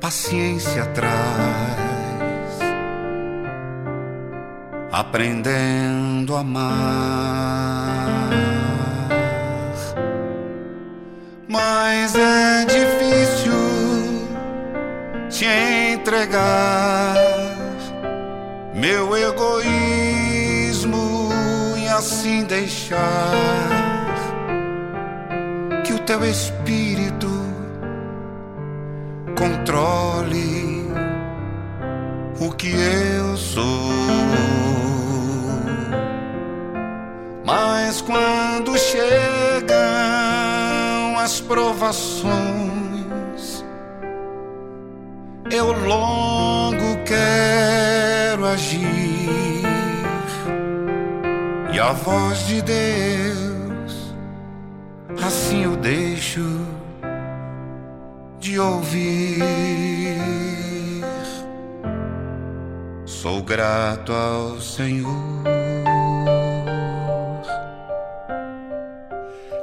paciência 0.00 0.86
traz 0.86 1.84
aprendendo 4.94 6.36
a 6.36 6.40
amar. 6.40 8.30
Mas 11.48 12.14
é 12.14 12.64
difícil 12.64 13.52
te 15.28 15.46
entregar 15.94 17.16
meu 18.74 19.16
egoísmo 19.16 20.98
e 21.76 21.88
assim 21.88 22.44
deixar 22.44 23.32
que 25.84 25.92
o 25.92 25.98
teu 26.00 26.24
espírito 26.24 26.53
controle 29.44 30.88
o 32.40 32.50
que 32.52 32.70
eu 32.70 33.36
sou. 33.36 33.62
Mas 37.44 38.00
quando 38.00 38.78
chegam 38.78 39.76
as 41.18 41.40
provações, 41.40 42.32
eu 45.50 45.72
logo 45.72 47.04
quero 47.04 48.46
agir 48.46 49.62
e 51.72 51.78
a 51.78 51.92
voz 51.92 52.46
de 52.46 52.62
Deus 52.62 54.14
assim 55.22 55.64
eu 55.64 55.76
deixo 55.76 56.73
de 58.54 58.60
ouvir. 58.60 59.42
Sou 63.04 63.42
grato 63.42 64.12
ao 64.12 64.60
Senhor 64.60 65.42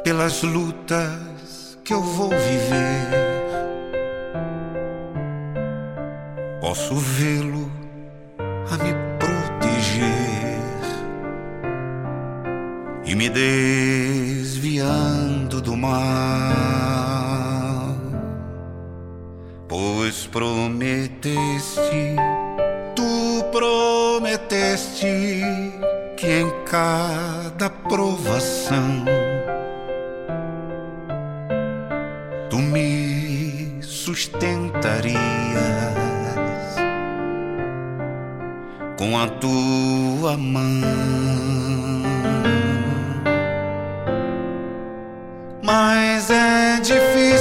pelas 0.03 0.43
lutas 0.43 1.77
que 1.85 1.93
eu 1.93 2.01
vou 2.01 2.31
viver. 2.31 3.07
Posso 6.59 6.95
vê-lo 6.95 7.71
a 8.39 8.77
me 8.83 8.93
proteger 9.17 10.59
e 13.05 13.15
me 13.15 13.29
desviando 13.29 14.81
do 15.61 15.77
mal, 15.77 16.70
pois 19.71 20.27
prometeste, 20.27 22.17
tu 22.93 23.41
prometeste 23.53 25.07
que 26.17 26.27
em 26.27 26.51
cada 26.65 27.69
provação 27.69 29.05
tu 32.49 32.57
me 32.57 33.77
sustentarias 33.81 35.15
com 38.97 39.17
a 39.17 39.29
tua 39.29 40.35
mão. 40.35 40.81
Mas 45.63 46.29
é 46.29 46.75
difícil 46.81 47.40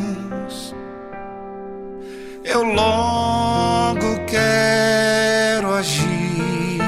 eu 2.53 2.63
logo 2.63 4.25
quero 4.25 5.73
agir 5.73 6.81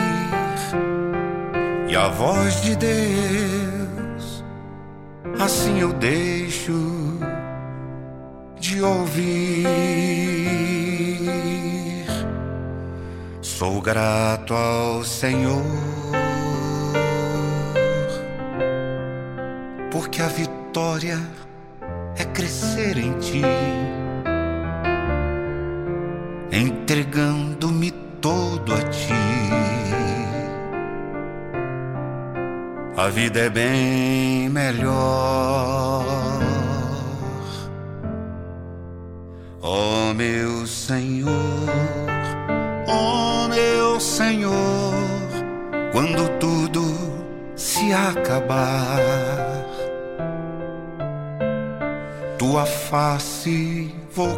e 1.87 1.95
a 1.95 2.07
voz 2.09 2.61
de 2.61 2.75
Deus 2.75 4.43
assim 5.39 5.79
eu 5.79 5.93
deixo 5.93 6.73
de 8.63 8.81
ouvir. 8.81 9.67
Sou 13.41 13.81
grato 13.81 14.53
ao 14.53 15.03
Senhor, 15.03 15.61
porque 19.91 20.21
a 20.21 20.27
vitória 20.27 21.19
é 22.17 22.23
crescer 22.23 22.97
em 22.97 23.11
ti, 23.19 23.41
entregando-me 26.53 27.89
todo 28.21 28.75
a 28.75 28.81
ti. 28.89 29.13
A 32.95 33.09
vida 33.09 33.39
é 33.39 33.49
bem 33.49 34.49
melhor. 34.49 36.05
Ó 39.61 40.11
oh, 40.11 40.13
meu 40.13 40.67
Senhor, 40.67 41.31
ó 42.87 43.45
oh, 43.45 43.47
meu 43.47 43.99
Senhor, 43.99 44.93
quando 45.91 46.29
tudo 46.37 46.83
se 47.55 47.91
acabar, 47.93 48.99
tua 52.37 52.65
face 52.65 53.89
vou 54.13 54.37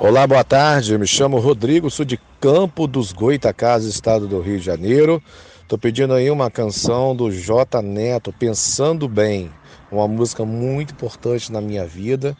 Olá, 0.00 0.24
boa 0.28 0.44
tarde. 0.44 0.96
Me 0.96 1.08
chamo 1.08 1.40
Rodrigo, 1.40 1.90
sou 1.90 2.04
de 2.04 2.20
Campo 2.40 2.86
dos 2.86 3.12
Goitacás, 3.12 3.84
estado 3.84 4.28
do 4.28 4.40
Rio 4.40 4.56
de 4.56 4.64
Janeiro. 4.64 5.20
Estou 5.60 5.76
pedindo 5.76 6.14
aí 6.14 6.30
uma 6.30 6.48
canção 6.48 7.16
do 7.16 7.32
J 7.32 7.82
Neto, 7.82 8.32
Pensando 8.32 9.08
Bem, 9.08 9.50
uma 9.90 10.06
música 10.06 10.44
muito 10.44 10.92
importante 10.92 11.50
na 11.50 11.60
minha 11.60 11.84
vida. 11.84 12.36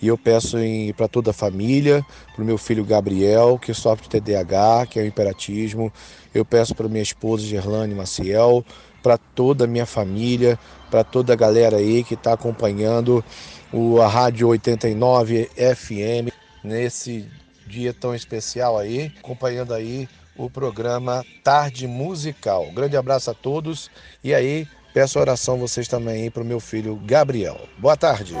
E 0.00 0.08
eu 0.08 0.18
peço 0.18 0.58
para 0.94 1.08
toda 1.08 1.30
a 1.30 1.34
família, 1.34 2.04
para 2.34 2.42
o 2.42 2.46
meu 2.46 2.58
filho 2.58 2.84
Gabriel, 2.84 3.58
que 3.58 3.72
sofre 3.72 4.06
de 4.06 4.20
TDAH, 4.20 4.86
que 4.90 5.00
é 5.00 5.02
o 5.02 5.06
imperatismo. 5.06 5.90
Eu 6.34 6.44
peço 6.44 6.74
para 6.74 6.86
minha 6.86 7.02
esposa 7.02 7.46
Gerlane 7.46 7.94
Maciel, 7.94 8.62
para 9.02 9.16
toda 9.16 9.64
a 9.64 9.66
minha 9.66 9.86
família, 9.86 10.58
para 10.90 11.02
toda 11.02 11.32
a 11.32 11.36
galera 11.36 11.78
aí 11.78 12.04
que 12.04 12.12
está 12.12 12.34
acompanhando 12.34 13.24
o, 13.72 14.02
a 14.02 14.06
Rádio 14.06 14.48
89 14.48 15.48
FM 15.56 16.29
nesse 16.62 17.28
dia 17.66 17.94
tão 17.94 18.14
especial 18.14 18.78
aí, 18.78 19.12
acompanhando 19.18 19.72
aí 19.72 20.08
o 20.36 20.48
programa 20.48 21.24
Tarde 21.44 21.86
Musical. 21.86 22.70
Grande 22.72 22.96
abraço 22.96 23.30
a 23.30 23.34
todos 23.34 23.90
e 24.24 24.34
aí 24.34 24.66
peço 24.92 25.18
oração 25.18 25.58
vocês 25.58 25.86
também 25.86 26.30
para 26.30 26.42
o 26.42 26.46
meu 26.46 26.60
filho 26.60 26.96
Gabriel. 27.04 27.60
Boa 27.78 27.96
tarde. 27.96 28.34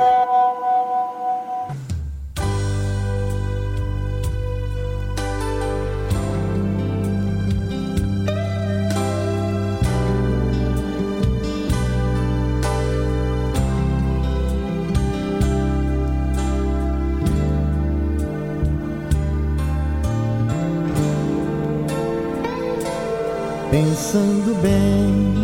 Pensando 24.00 24.54
bem. 24.62 25.34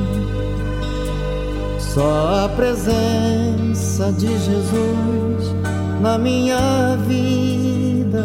Só 1.78 2.44
a 2.44 2.48
presença 2.48 4.10
de 4.12 4.26
Jesus 4.26 5.54
na 6.00 6.16
minha 6.16 6.96
vida 7.06 8.24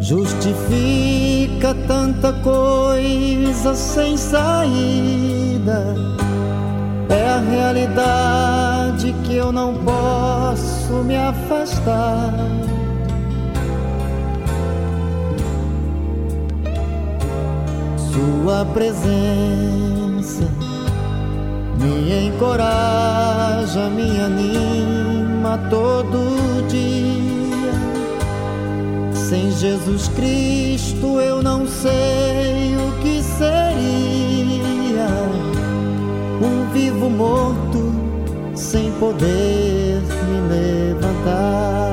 justifica 0.00 1.74
tanta 1.86 2.32
coisa 2.34 3.74
sem 3.74 4.16
saída. 4.18 5.94
É 7.08 7.28
a 7.28 7.38
realidade 7.38 9.14
que 9.24 9.34
eu 9.34 9.50
não 9.50 9.74
posso 9.74 10.92
me 11.04 11.16
afastar. 11.16 12.59
Sua 18.42 18.64
presença 18.64 20.48
me 21.78 22.28
encoraja, 22.28 23.90
me 23.90 24.18
anima 24.18 25.58
todo 25.68 26.66
dia. 26.66 27.70
Sem 29.12 29.50
Jesus 29.52 30.08
Cristo 30.08 31.20
eu 31.20 31.42
não 31.42 31.66
sei 31.66 32.76
o 32.76 32.92
que 33.02 33.22
seria. 33.22 35.10
Um 36.40 36.72
vivo 36.72 37.10
morto 37.10 37.92
sem 38.54 38.90
poder 38.92 40.00
me 40.00 40.48
levantar. 40.48 41.89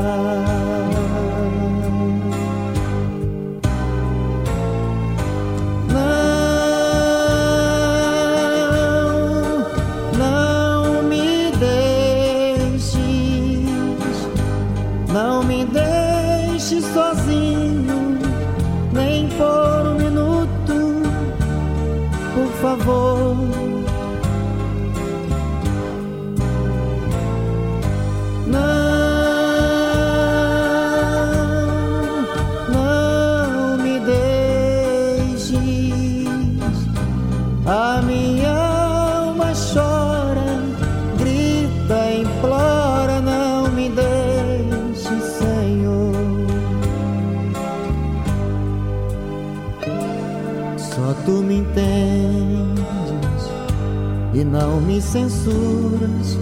Me 54.88 55.02
censuras, 55.02 56.38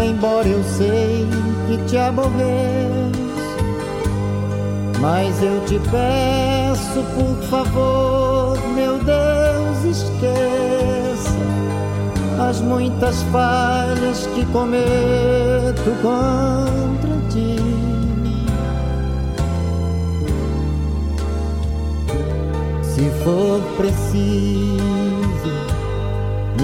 embora 0.00 0.46
eu 0.46 0.62
sei 0.62 1.26
que 1.66 1.84
te 1.84 1.96
aborreço. 1.96 3.18
Mas 5.00 5.42
eu 5.42 5.60
te 5.66 5.80
peço, 5.90 7.02
por 7.14 7.42
favor, 7.48 8.56
meu 8.74 8.98
Deus, 8.98 9.96
esqueça 9.96 11.36
as 12.48 12.60
muitas 12.60 13.20
falhas 13.24 14.28
que 14.34 14.44
cometo 14.46 15.90
contra 16.00 17.18
ti. 17.28 17.58
Se 22.82 23.10
for 23.24 23.60
preciso 23.76 24.87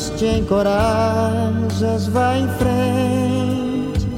Temas, 0.00 0.12
te 0.16 0.26
encorajas, 0.38 2.06
vai 2.08 2.40
em 2.40 2.48
frente. 2.48 4.08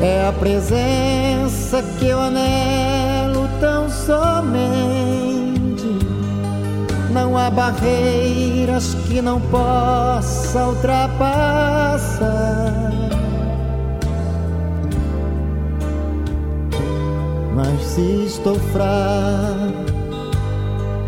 É 0.00 0.26
a 0.26 0.32
presença 0.32 1.84
que 1.98 2.06
eu 2.06 2.18
anelo 2.18 3.48
tão 3.60 3.88
somente. 3.88 4.60
Não 7.12 7.36
há 7.36 7.50
barreiras 7.50 8.94
que 9.06 9.20
não 9.20 9.40
possa 9.40 10.66
ultrapassar. 10.66 12.30
Mas 17.54 17.82
se 17.82 18.24
estou 18.26 18.54
fraco, 18.54 19.84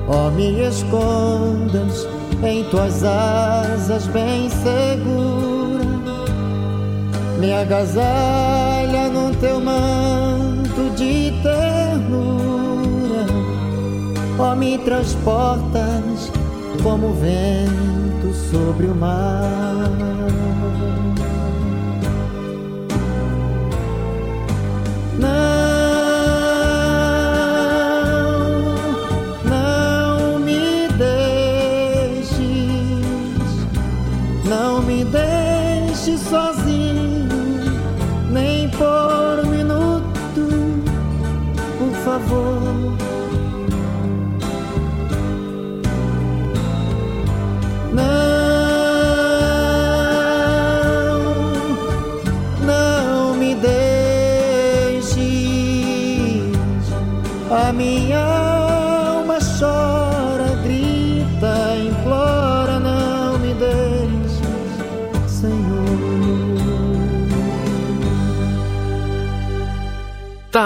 ó, 0.08 0.28
me 0.30 0.60
escondas 0.66 2.11
em 2.44 2.64
tuas 2.64 3.04
asas 3.04 4.06
bem 4.08 4.48
segura, 4.50 5.84
me 7.38 7.52
agasalha 7.52 9.08
no 9.08 9.34
teu 9.36 9.60
manto 9.60 10.90
de 10.96 11.32
ternura, 11.42 13.26
ó, 14.38 14.54
me 14.56 14.78
transportas 14.78 16.32
como 16.82 17.12
vento 17.14 18.32
sobre 18.50 18.86
o 18.86 18.94
mar. 18.94 20.21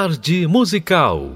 Tarde 0.06 0.46
Musical. 0.46 1.35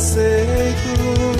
Aceito. 0.00 1.39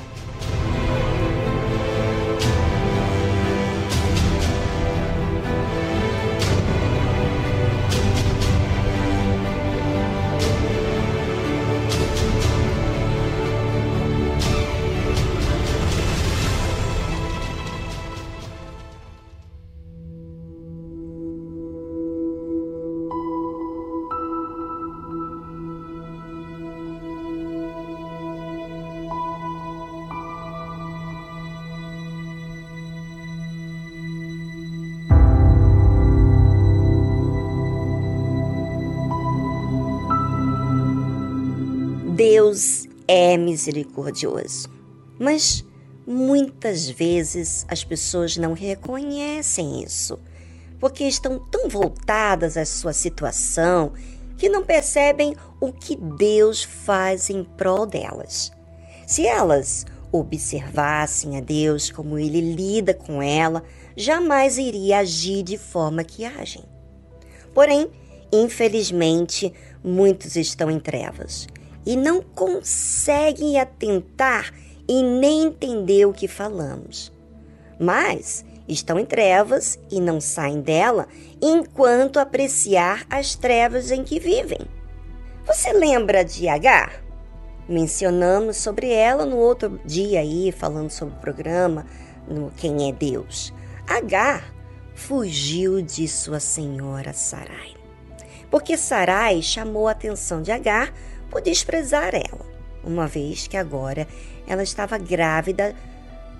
Misericordioso, 43.61 44.69
mas 45.19 45.63
muitas 46.05 46.89
vezes 46.89 47.65
as 47.67 47.83
pessoas 47.83 48.35
não 48.37 48.53
reconhecem 48.53 49.83
isso, 49.83 50.17
porque 50.79 51.03
estão 51.03 51.37
tão 51.37 51.69
voltadas 51.69 52.57
à 52.57 52.65
sua 52.65 52.93
situação 52.93 53.93
que 54.37 54.49
não 54.49 54.63
percebem 54.63 55.35
o 55.59 55.71
que 55.71 55.95
Deus 55.95 56.63
faz 56.63 57.29
em 57.29 57.43
prol 57.43 57.85
delas. 57.85 58.51
Se 59.05 59.27
elas 59.27 59.85
observassem 60.11 61.37
a 61.37 61.41
Deus 61.41 61.91
como 61.91 62.17
ele 62.17 62.41
lida 62.41 62.93
com 62.93 63.21
ela, 63.21 63.63
jamais 63.95 64.57
iria 64.57 64.99
agir 64.99 65.43
de 65.43 65.57
forma 65.57 66.03
que 66.03 66.25
agem. 66.25 66.63
Porém, 67.53 67.89
infelizmente, 68.33 69.53
muitos 69.83 70.35
estão 70.35 70.71
em 70.71 70.79
trevas 70.79 71.47
e 71.85 71.95
não 71.95 72.21
conseguem 72.21 73.59
atentar 73.59 74.53
e 74.87 75.01
nem 75.01 75.43
entender 75.43 76.05
o 76.05 76.13
que 76.13 76.27
falamos. 76.27 77.11
Mas 77.79 78.45
estão 78.67 78.99
em 78.99 79.05
trevas 79.05 79.79
e 79.89 79.99
não 79.99 80.21
saem 80.21 80.61
dela 80.61 81.07
enquanto 81.41 82.19
apreciar 82.19 83.05
as 83.09 83.35
trevas 83.35 83.91
em 83.91 84.03
que 84.03 84.19
vivem. 84.19 84.59
Você 85.45 85.73
lembra 85.73 86.23
de 86.23 86.47
Agar? 86.47 87.01
Mencionamos 87.67 88.57
sobre 88.57 88.91
ela 88.91 89.25
no 89.25 89.37
outro 89.37 89.79
dia 89.85 90.19
aí, 90.19 90.51
falando 90.51 90.89
sobre 90.89 91.15
o 91.15 91.19
programa 91.19 91.85
no 92.27 92.51
Quem 92.51 92.89
é 92.89 92.91
Deus. 92.91 93.53
Agar 93.87 94.53
fugiu 94.93 95.81
de 95.81 96.07
sua 96.07 96.39
senhora 96.39 97.13
Sarai. 97.13 97.75
Porque 98.49 98.77
Sarai 98.77 99.41
chamou 99.41 99.87
a 99.87 99.91
atenção 99.91 100.41
de 100.41 100.51
Agar 100.51 100.93
por 101.31 101.41
desprezar 101.41 102.13
ela, 102.13 102.45
uma 102.83 103.07
vez 103.07 103.47
que 103.47 103.55
agora 103.55 104.05
ela 104.45 104.61
estava 104.61 104.97
grávida 104.97 105.73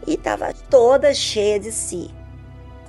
e 0.06 0.16
estava 0.16 0.54
toda 0.70 1.14
cheia 1.14 1.60
de 1.60 1.72
si. 1.72 2.12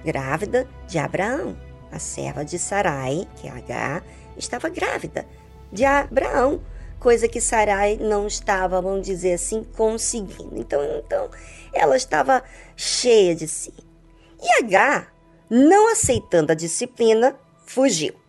Grávida 0.04 0.68
de 0.88 0.98
Abraão, 0.98 1.56
a 1.92 1.98
serva 2.00 2.44
de 2.44 2.58
Sarai, 2.58 3.26
que 3.36 3.46
é 3.46 3.50
Agar, 3.52 4.02
estava 4.36 4.68
grávida 4.68 5.24
de 5.70 5.84
Abraão, 5.84 6.60
coisa 6.98 7.28
que 7.28 7.40
Sarai 7.40 7.96
não 7.96 8.26
estava, 8.26 8.82
vamos 8.82 9.06
dizer 9.06 9.34
assim, 9.34 9.62
conseguindo. 9.76 10.58
Então, 10.58 10.82
então 10.98 11.30
ela 11.72 11.96
estava 11.96 12.42
cheia 12.76 13.34
de 13.34 13.46
si. 13.46 13.72
E 14.42 14.64
Agar, 14.64 15.14
não 15.48 15.92
aceitando 15.92 16.50
a 16.50 16.56
disciplina, 16.56 17.36
fugiu. 17.64 18.21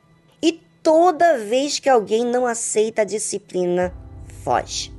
Toda 0.84 1.38
vez 1.38 1.80
que 1.80 1.88
alguém 1.88 2.26
não 2.26 2.46
aceita 2.46 3.04
a 3.04 3.06
disciplina, 3.06 3.94
foge. 4.44 4.92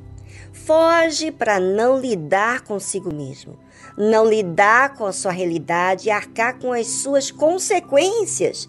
Foge 0.51 1.31
para 1.31 1.61
não 1.61 2.01
lidar 2.01 2.63
consigo 2.63 3.13
mesmo, 3.13 3.59
não 3.95 4.25
lidar 4.25 4.95
com 4.95 5.05
a 5.05 5.13
sua 5.13 5.31
realidade 5.31 6.09
e 6.09 6.11
arcar 6.11 6.59
com 6.59 6.73
as 6.73 6.87
suas 6.87 7.31
consequências 7.31 8.67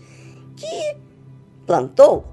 que 0.58 0.98
plantou. 1.66 2.26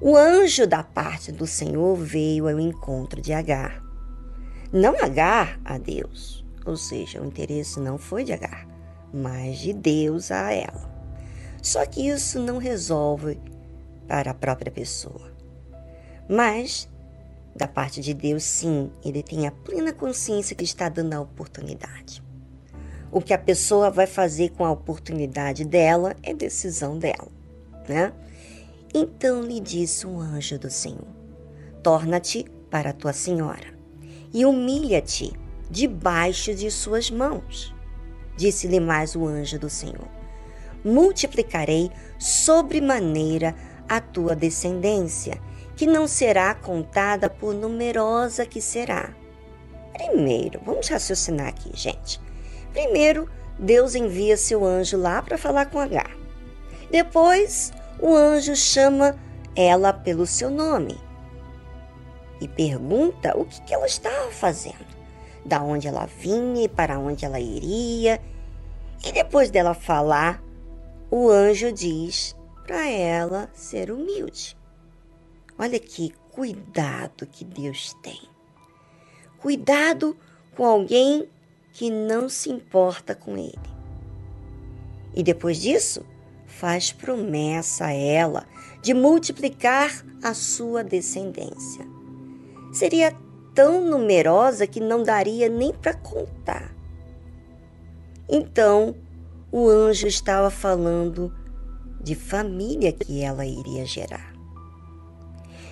O 0.00 0.16
anjo 0.16 0.68
da 0.68 0.84
parte 0.84 1.32
do 1.32 1.46
Senhor 1.46 1.96
veio 1.96 2.48
ao 2.48 2.60
encontro 2.60 3.20
de 3.20 3.32
Agar. 3.32 3.82
Não 4.72 4.94
Agar 5.02 5.58
a 5.64 5.78
Deus, 5.78 6.44
ou 6.64 6.76
seja, 6.76 7.20
o 7.20 7.26
interesse 7.26 7.80
não 7.80 7.98
foi 7.98 8.22
de 8.22 8.32
Agar, 8.32 8.68
mas 9.12 9.58
de 9.58 9.72
Deus 9.72 10.30
a 10.30 10.52
ela. 10.52 10.94
Só 11.60 11.84
que 11.86 12.06
isso 12.06 12.38
não 12.38 12.58
resolve 12.58 13.40
para 14.06 14.30
a 14.30 14.34
própria 14.34 14.70
pessoa. 14.70 15.32
Mas, 16.28 16.88
da 17.54 17.68
parte 17.68 18.00
de 18.00 18.14
Deus, 18.14 18.42
sim, 18.42 18.90
ele 19.04 19.22
tem 19.22 19.46
a 19.46 19.52
plena 19.52 19.92
consciência 19.92 20.56
que 20.56 20.64
está 20.64 20.88
dando 20.88 21.14
a 21.14 21.20
oportunidade. 21.20 22.22
O 23.12 23.20
que 23.20 23.32
a 23.32 23.38
pessoa 23.38 23.90
vai 23.90 24.06
fazer 24.06 24.50
com 24.50 24.64
a 24.64 24.70
oportunidade 24.70 25.64
dela 25.64 26.16
é 26.22 26.34
decisão 26.34 26.98
dela, 26.98 27.28
né? 27.88 28.12
Então 28.92 29.42
lhe 29.42 29.60
disse 29.60 30.06
um 30.06 30.18
anjo 30.20 30.58
do 30.58 30.70
Senhor: 30.70 31.06
Torna-te 31.82 32.44
para 32.70 32.90
a 32.90 32.92
tua 32.92 33.12
senhora 33.12 33.72
e 34.32 34.44
humilha-te 34.44 35.32
debaixo 35.70 36.54
de 36.54 36.70
suas 36.70 37.10
mãos. 37.10 37.74
Disse-lhe 38.36 38.80
mais 38.80 39.14
o 39.14 39.26
anjo 39.26 39.58
do 39.60 39.70
Senhor: 39.70 40.08
multiplicarei 40.84 41.90
sobremaneira 42.18 43.54
a 43.88 44.00
tua 44.00 44.34
descendência, 44.34 45.40
que 45.76 45.86
não 45.86 46.06
será 46.06 46.54
contada 46.54 47.28
por 47.28 47.54
numerosa 47.54 48.46
que 48.46 48.60
será. 48.60 49.14
Primeiro, 49.92 50.60
vamos 50.64 50.88
raciocinar 50.88 51.48
aqui, 51.48 51.70
gente. 51.74 52.20
Primeiro, 52.72 53.28
Deus 53.58 53.94
envia 53.94 54.36
seu 54.36 54.64
anjo 54.64 54.96
lá 54.96 55.22
para 55.22 55.38
falar 55.38 55.66
com 55.66 55.78
Agar. 55.78 56.10
Depois, 56.90 57.72
o 58.00 58.14
anjo 58.14 58.56
chama 58.56 59.16
ela 59.56 59.92
pelo 59.92 60.26
seu 60.26 60.50
nome 60.50 60.98
e 62.40 62.48
pergunta 62.48 63.36
o 63.36 63.44
que, 63.44 63.60
que 63.62 63.74
ela 63.74 63.86
estava 63.86 64.30
fazendo, 64.30 64.84
da 65.44 65.62
onde 65.62 65.88
ela 65.88 66.06
vinha 66.06 66.64
e 66.64 66.68
para 66.68 66.98
onde 66.98 67.24
ela 67.24 67.40
iria. 67.40 68.20
E 69.04 69.12
depois 69.12 69.50
dela 69.50 69.74
falar, 69.74 70.42
o 71.10 71.28
anjo 71.28 71.72
diz 71.72 72.36
para 72.66 72.88
ela 72.88 73.50
ser 73.52 73.90
humilde. 73.90 74.56
Olha 75.58 75.78
que 75.78 76.12
cuidado 76.30 77.26
que 77.26 77.44
Deus 77.44 77.94
tem. 78.02 78.20
Cuidado 79.38 80.16
com 80.56 80.64
alguém 80.64 81.28
que 81.72 81.90
não 81.90 82.28
se 82.28 82.50
importa 82.50 83.14
com 83.14 83.36
ele. 83.36 83.58
E 85.14 85.22
depois 85.22 85.60
disso, 85.60 86.04
faz 86.46 86.92
promessa 86.92 87.86
a 87.86 87.92
ela 87.92 88.46
de 88.82 88.94
multiplicar 88.94 90.04
a 90.22 90.34
sua 90.34 90.82
descendência. 90.82 91.86
Seria 92.72 93.14
tão 93.54 93.84
numerosa 93.84 94.66
que 94.66 94.80
não 94.80 95.02
daria 95.02 95.48
nem 95.48 95.72
para 95.72 95.94
contar. 95.94 96.74
Então, 98.28 98.96
o 99.52 99.68
anjo 99.68 100.06
estava 100.08 100.50
falando 100.50 101.32
de 102.04 102.14
família 102.14 102.92
que 102.92 103.22
ela 103.22 103.46
iria 103.46 103.86
gerar. 103.86 104.34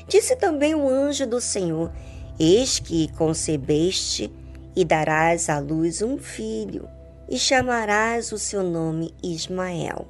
Disse 0.08 0.34
também 0.34 0.74
o 0.74 0.88
anjo 0.88 1.26
do 1.26 1.40
Senhor: 1.40 1.92
Eis 2.40 2.78
que 2.78 3.12
concebeste 3.12 4.32
e 4.74 4.84
darás 4.84 5.48
à 5.48 5.58
luz 5.58 6.02
um 6.02 6.18
filho, 6.18 6.88
e 7.28 7.38
chamarás 7.38 8.32
o 8.32 8.38
seu 8.38 8.62
nome 8.62 9.14
Ismael, 9.22 10.08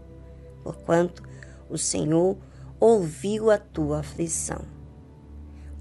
porquanto 0.63 1.23
o 1.69 1.77
Senhor 1.77 2.37
ouviu 2.79 3.51
a 3.51 3.59
tua 3.59 4.01
aflição. 4.01 4.61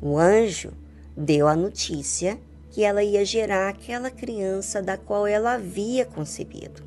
O 0.01 0.17
anjo 0.17 0.73
deu 1.15 1.47
a 1.47 1.55
notícia 1.55 2.39
que 2.71 2.83
ela 2.83 3.03
ia 3.03 3.23
gerar 3.23 3.69
aquela 3.69 4.09
criança 4.09 4.81
da 4.81 4.97
qual 4.97 5.27
ela 5.27 5.53
havia 5.53 6.05
concebido. 6.05 6.81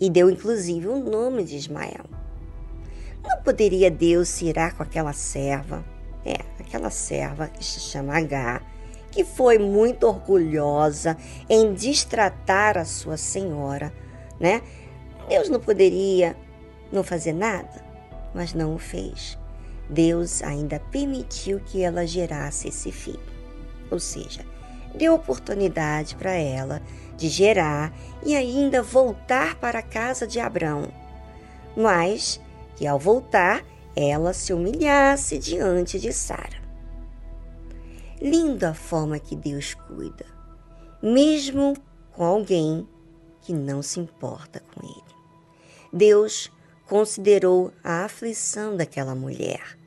E 0.00 0.10
deu 0.10 0.28
inclusive 0.28 0.88
o 0.88 0.98
nome 0.98 1.44
de 1.44 1.56
Ismael. 1.56 2.19
Não 3.24 3.42
poderia 3.42 3.90
Deus 3.90 4.28
se 4.28 4.46
irar 4.46 4.74
com 4.76 4.82
aquela 4.82 5.12
serva, 5.12 5.84
é, 6.24 6.36
aquela 6.58 6.90
serva 6.90 7.48
que 7.48 7.64
se 7.64 7.80
chama 7.80 8.16
H, 8.16 8.62
que 9.10 9.24
foi 9.24 9.58
muito 9.58 10.06
orgulhosa 10.06 11.16
em 11.48 11.72
destratar 11.74 12.78
a 12.78 12.84
sua 12.84 13.16
senhora, 13.16 13.92
né? 14.38 14.62
Deus 15.28 15.48
não 15.48 15.60
poderia 15.60 16.36
não 16.92 17.02
fazer 17.02 17.32
nada, 17.32 17.84
mas 18.34 18.54
não 18.54 18.74
o 18.74 18.78
fez. 18.78 19.38
Deus 19.88 20.42
ainda 20.42 20.80
permitiu 20.90 21.60
que 21.60 21.82
ela 21.82 22.06
gerasse 22.06 22.68
esse 22.68 22.92
filho. 22.92 23.20
Ou 23.90 23.98
seja, 23.98 24.44
deu 24.94 25.14
oportunidade 25.14 26.14
para 26.14 26.32
ela 26.32 26.80
de 27.16 27.28
gerar 27.28 27.92
e 28.24 28.36
ainda 28.36 28.82
voltar 28.82 29.56
para 29.56 29.80
a 29.80 29.82
casa 29.82 30.26
de 30.26 30.38
Abraão. 30.38 30.88
Mas 31.76 32.40
que 32.80 32.86
ao 32.86 32.98
voltar, 32.98 33.62
ela 33.94 34.32
se 34.32 34.54
humilhasse 34.54 35.38
diante 35.38 36.00
de 36.00 36.14
Sara. 36.14 36.58
Linda 38.22 38.70
a 38.70 38.74
forma 38.74 39.18
que 39.18 39.36
Deus 39.36 39.74
cuida, 39.74 40.24
mesmo 41.02 41.76
com 42.10 42.24
alguém 42.24 42.88
que 43.42 43.52
não 43.52 43.82
se 43.82 44.00
importa 44.00 44.62
com 44.72 44.82
ele. 44.82 45.14
Deus 45.92 46.50
considerou 46.86 47.70
a 47.84 48.06
aflição 48.06 48.74
daquela 48.74 49.14
mulher. 49.14 49.78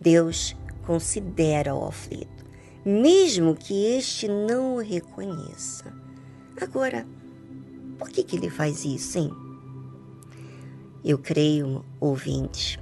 Deus 0.00 0.56
considera 0.86 1.74
o 1.74 1.86
aflito, 1.86 2.46
mesmo 2.82 3.54
que 3.54 3.94
este 3.94 4.26
não 4.26 4.76
o 4.76 4.78
reconheça. 4.78 5.92
Agora, 6.58 7.06
por 7.98 8.08
que, 8.08 8.24
que 8.24 8.36
ele 8.36 8.48
faz 8.48 8.86
isso, 8.86 9.18
hein? 9.18 9.51
Eu 11.04 11.18
creio, 11.18 11.84
ouvinte, 11.98 12.78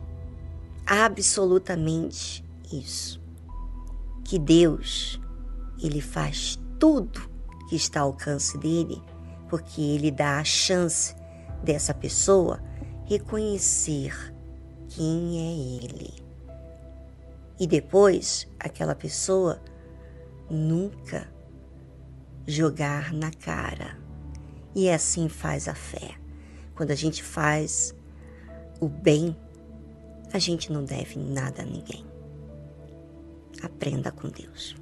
absolutamente 0.86 2.44
isso. 2.70 3.20
Que 4.24 4.38
Deus, 4.38 5.20
ele 5.82 6.00
faz 6.00 6.60
tudo 6.78 7.30
que 7.68 7.76
está 7.76 8.00
ao 8.00 8.08
alcance 8.08 8.58
dele, 8.58 9.02
porque 9.48 9.80
ele 9.80 10.10
dá 10.10 10.38
a 10.38 10.44
chance 10.44 11.14
dessa 11.62 11.94
pessoa 11.94 12.60
reconhecer 13.06 14.14
quem 14.88 15.38
é 15.38 15.84
ele. 15.84 16.12
E 17.58 17.66
depois 17.66 18.48
aquela 18.58 18.94
pessoa 18.94 19.62
nunca 20.50 21.26
jogar 22.46 23.12
na 23.12 23.30
cara. 23.30 23.98
E 24.74 24.90
assim 24.90 25.28
faz 25.28 25.68
a 25.68 25.74
fé. 25.74 26.14
Quando 26.74 26.90
a 26.90 26.94
gente 26.94 27.22
faz 27.22 27.94
o 28.80 28.88
bem, 28.88 29.36
a 30.32 30.38
gente 30.38 30.72
não 30.72 30.84
deve 30.84 31.18
nada 31.18 31.62
a 31.62 31.64
ninguém. 31.64 32.04
Aprenda 33.62 34.10
com 34.10 34.28
Deus. 34.28 34.76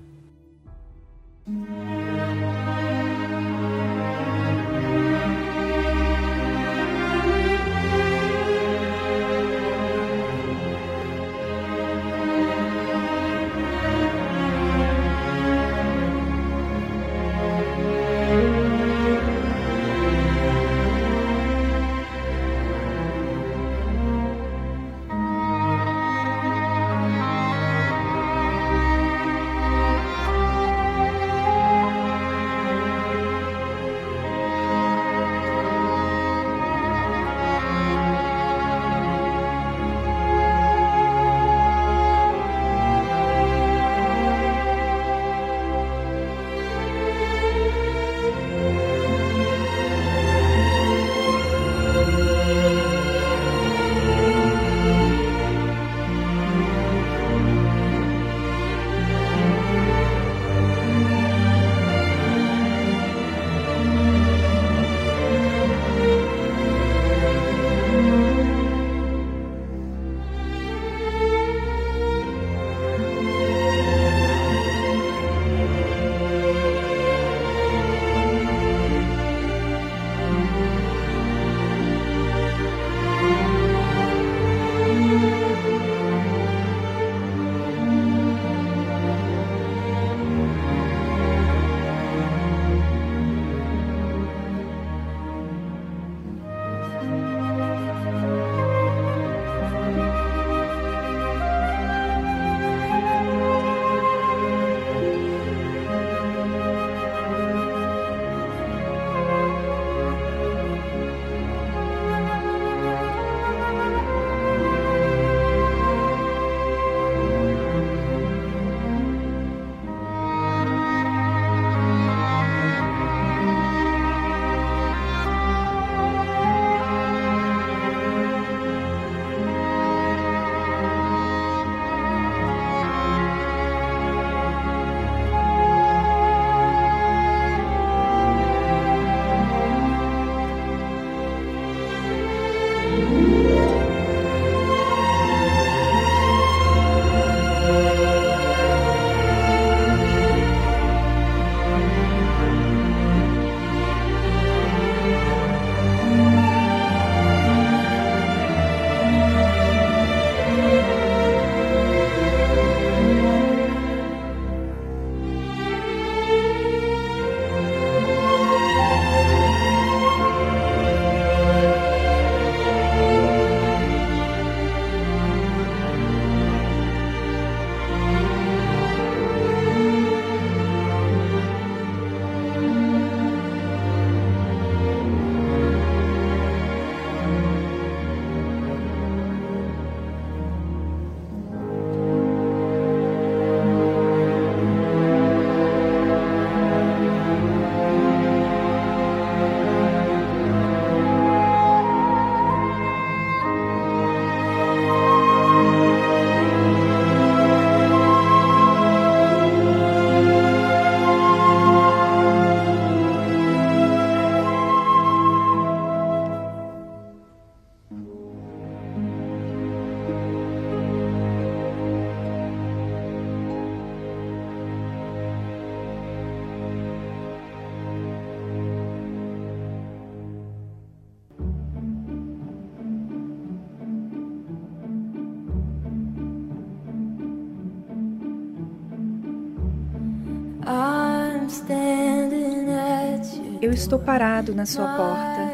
Estou 243.88 243.98
parado 243.98 244.54
na 244.54 244.66
sua 244.66 244.86
porta. 244.96 245.48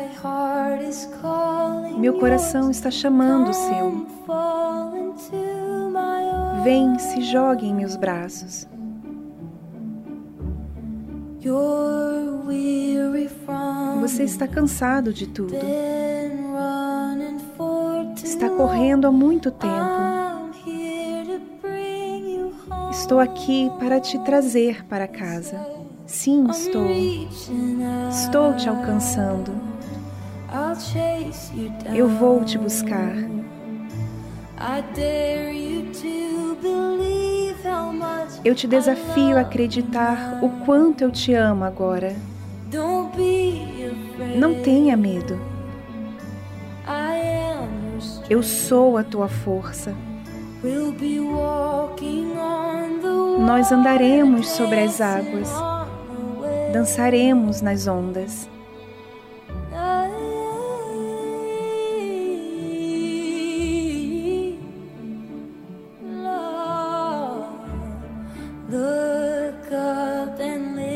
Meu 1.97 2.19
coração 2.19 2.69
está 2.69 2.91
chamando 2.91 3.51
o 3.51 3.55
seu. 3.55 4.07
Vem, 6.65 6.99
se 6.99 7.23
jogue 7.23 7.67
em 7.67 7.75
meus 7.75 7.95
braços. 7.95 8.67
Você 14.01 14.25
está 14.25 14.49
cansado 14.49 15.13
de 15.13 15.29
tudo. 15.29 15.55
Está 18.17 18.51
correndo 18.51 19.07
há 19.07 19.13
muito 19.13 19.53
tempo. 19.53 19.95
Estou 22.91 23.21
aqui 23.21 23.71
para 23.79 24.01
te 24.01 24.19
trazer 24.25 24.85
para 24.87 25.07
casa. 25.07 25.74
Sim, 26.25 26.47
estou. 26.49 26.87
Estou 28.09 28.57
te 28.57 28.67
alcançando. 28.67 29.53
Eu 31.95 32.09
vou 32.09 32.43
te 32.43 32.57
buscar. 32.57 33.13
Eu 38.43 38.55
te 38.55 38.67
desafio 38.67 39.37
a 39.37 39.43
acreditar 39.43 40.39
o 40.43 40.49
quanto 40.65 41.03
eu 41.03 41.11
te 41.11 41.35
amo 41.35 41.63
agora. 41.63 42.17
Não 44.39 44.63
tenha 44.63 44.97
medo. 44.97 45.39
Eu 48.31 48.43
sou 48.43 48.97
a 48.97 49.05
tua 49.05 49.29
força. 49.29 49.95
Nós 53.39 53.71
andaremos 53.71 54.49
sobre 54.49 54.81
as 54.81 55.03
águas, 55.03 55.53
dançaremos 56.75 57.63
nas 57.63 57.87
ondas. 57.87 58.51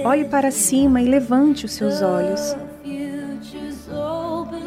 Olhe 0.05 0.25
para 0.25 0.51
cima 0.51 1.01
e 1.01 1.05
levante 1.05 1.65
os 1.65 1.73
seus 1.73 2.03
olhos. 2.03 2.57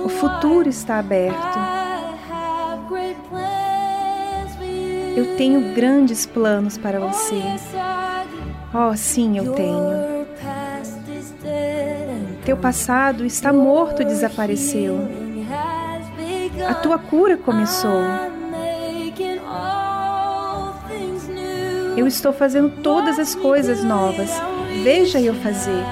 O 0.05 0.07
futuro 0.07 0.69
está 0.69 0.99
aberto. 0.99 1.59
Eu 5.17 5.35
tenho 5.35 5.75
grandes 5.75 6.25
planos 6.25 6.77
para 6.77 7.01
você. 7.01 7.41
Oh, 8.73 8.95
sim, 8.95 9.37
eu 9.37 9.53
tenho. 9.53 10.10
Teu 12.45 12.57
passado 12.57 13.23
está 13.23 13.53
morto 13.53 14.01
e 14.01 14.05
desapareceu. 14.05 15.07
A 16.67 16.73
tua 16.73 16.97
cura 16.97 17.37
começou. 17.37 18.01
Eu 21.95 22.07
estou 22.07 22.33
fazendo 22.33 22.81
todas 22.81 23.19
as 23.19 23.35
coisas 23.35 23.83
novas. 23.83 24.31
Veja 24.83 25.19
eu 25.19 25.35
fazer. 25.35 25.83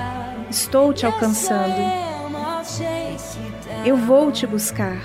Estou 0.49 0.91
te 0.91 1.05
alcançando. 1.05 1.75
Eu 3.85 3.95
vou 3.95 4.31
te 4.31 4.47
buscar. 4.47 4.97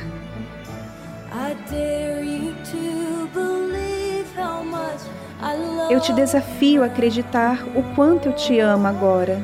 Eu 5.91 6.01
te 6.01 6.13
desafio 6.15 6.83
a 6.83 6.87
acreditar 6.87 7.63
o 7.75 7.83
quanto 7.95 8.29
eu 8.29 8.33
te 8.33 8.59
amo 8.59 8.87
agora. 8.87 9.43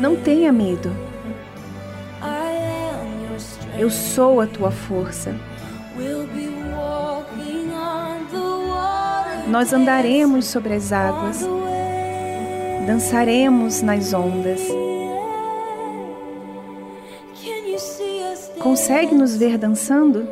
Não 0.00 0.16
tenha 0.16 0.52
medo. 0.52 0.90
Eu 3.78 3.90
sou 3.90 4.40
a 4.40 4.46
tua 4.46 4.70
força. 4.70 5.34
Nós 9.48 9.72
andaremos 9.72 10.46
sobre 10.46 10.74
as 10.74 10.92
águas 10.92 11.44
dançaremos 12.90 13.82
nas 13.82 14.12
ondas. 14.12 14.60
Consegue 18.58 19.14
nos 19.14 19.36
ver 19.36 19.56
dançando? 19.56 20.28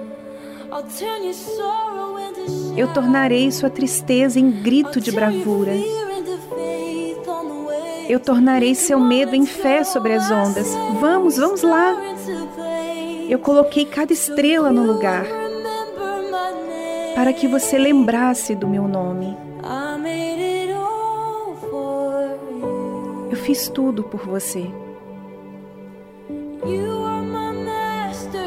Eu 2.77 2.93
tornarei 2.93 3.51
sua 3.53 3.71
tristeza 3.71 4.41
em 4.41 4.51
grito 4.51 5.01
de 5.01 5.13
bravura. 5.13 5.73
Eu 8.09 8.19
tornarei 8.19 8.75
seu 8.75 8.99
medo 8.99 9.35
em 9.35 9.47
fé 9.47 9.85
sobre 9.85 10.15
as 10.15 10.31
ondas. 10.31 10.75
Vamos, 11.01 11.37
vamos 11.37 11.63
lá. 11.63 11.95
Eu 13.29 13.39
coloquei 13.39 13.85
cada 13.85 14.13
estrela 14.13 14.71
no 14.71 14.83
lugar 14.83 15.27
para 17.15 17.33
que 17.33 17.47
você 17.47 17.77
lembrasse 17.77 18.55
do 18.55 18.67
meu 18.67 18.89
nome. 18.89 19.37
fiz 23.49 23.67
tudo 23.67 24.03
por 24.03 24.27
você. 24.27 24.71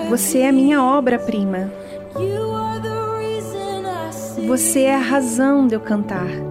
Você 0.10 0.40
é 0.40 0.50
a 0.50 0.52
minha 0.52 0.84
obra-prima. 0.84 1.72
Você 4.48 4.82
é 4.82 4.94
a 4.94 5.00
razão 5.00 5.66
de 5.66 5.74
eu 5.74 5.80
cantar. 5.80 6.51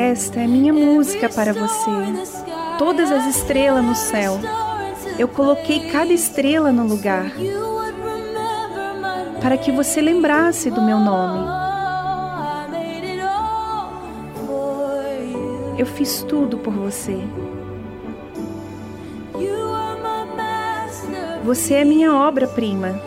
Esta 0.00 0.40
é 0.40 0.46
minha 0.46 0.72
música 0.72 1.28
para 1.28 1.52
você. 1.52 1.90
Todas 2.78 3.12
as 3.12 3.36
estrelas 3.36 3.84
no 3.84 3.94
céu. 3.94 4.40
Eu 5.18 5.28
coloquei 5.28 5.90
cada 5.90 6.10
estrela 6.10 6.72
no 6.72 6.86
lugar 6.86 7.30
para 9.42 9.58
que 9.58 9.70
você 9.70 10.00
lembrasse 10.00 10.70
do 10.70 10.80
meu 10.80 10.98
nome. 10.98 11.46
Eu 15.76 15.84
fiz 15.84 16.22
tudo 16.22 16.56
por 16.56 16.72
você. 16.72 17.18
Você 21.44 21.74
é 21.74 21.84
minha 21.84 22.14
obra-prima. 22.14 22.98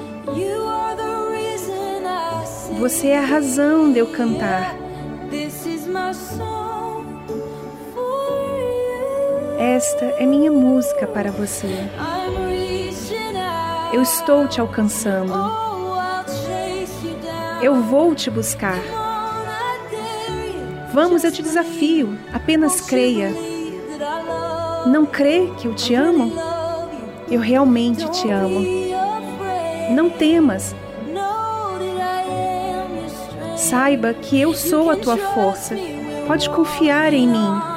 Você 2.77 3.07
é 3.07 3.17
a 3.17 3.25
razão 3.25 3.91
de 3.91 3.97
eu 3.97 4.05
cantar. 4.11 4.75
Esta 9.63 10.03
é 10.19 10.25
minha 10.25 10.51
música 10.51 11.07
para 11.07 11.31
você. 11.31 11.89
Eu 13.93 14.01
estou 14.01 14.45
te 14.45 14.59
alcançando. 14.59 15.33
Eu 17.61 17.81
vou 17.83 18.13
te 18.13 18.29
buscar. 18.29 18.77
Vamos, 20.91 21.23
eu 21.23 21.31
te 21.31 21.41
desafio. 21.41 22.19
Apenas 22.33 22.81
creia. 22.81 23.33
Não 24.85 25.05
crê 25.05 25.49
que 25.57 25.65
eu 25.69 25.73
te 25.73 25.95
amo? 25.95 26.33
Eu 27.31 27.39
realmente 27.39 28.05
te 28.11 28.29
amo. 28.29 28.65
Não 29.91 30.09
temas. 30.09 30.75
Saiba 33.55 34.13
que 34.13 34.41
eu 34.41 34.53
sou 34.53 34.91
a 34.91 34.97
tua 34.97 35.15
força. 35.15 35.73
Pode 36.27 36.49
confiar 36.49 37.13
em 37.13 37.29
mim. 37.29 37.72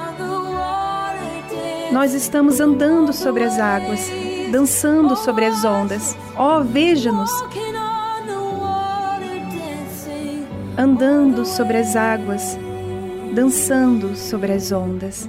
Nós 1.93 2.15
estamos 2.15 2.61
andando 2.61 3.13
sobre 3.13 3.45
as 3.45 3.59
águas, 3.59 4.11
dançando 4.51 5.17
sobre 5.17 5.47
as 5.47 5.65
ondas. 5.65 6.17
Oh, 6.37 6.63
veja-nos! 6.63 7.31
Andando 10.79 11.47
sobre 11.47 11.79
as 11.79 11.97
águas, 11.97 12.59
dançando 13.33 14.15
sobre 14.17 14.53
as 14.53 14.73
ondas. 14.73 15.29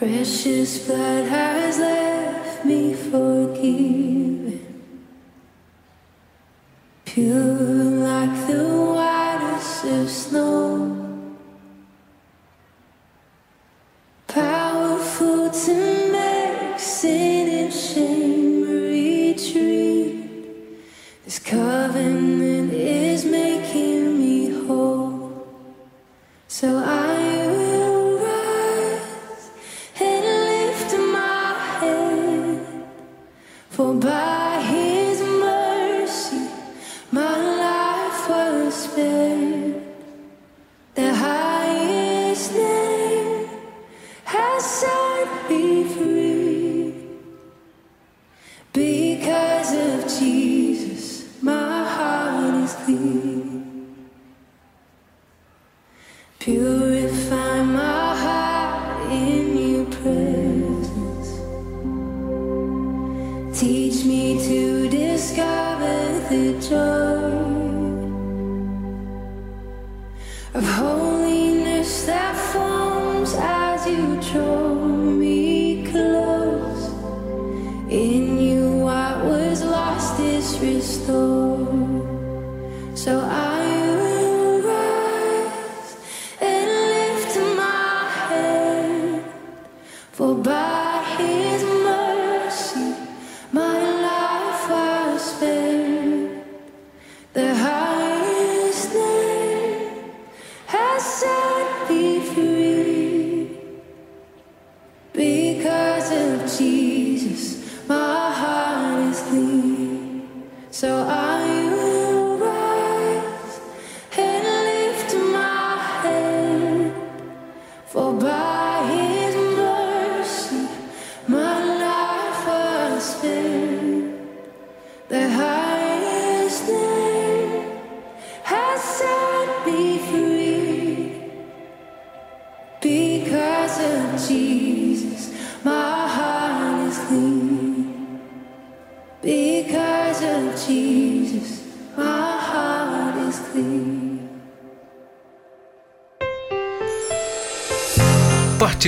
precious 0.00 0.78
blood. 0.86 1.19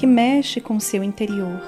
Que 0.00 0.06
mexe 0.06 0.62
com 0.62 0.80
seu 0.80 1.04
interior, 1.04 1.60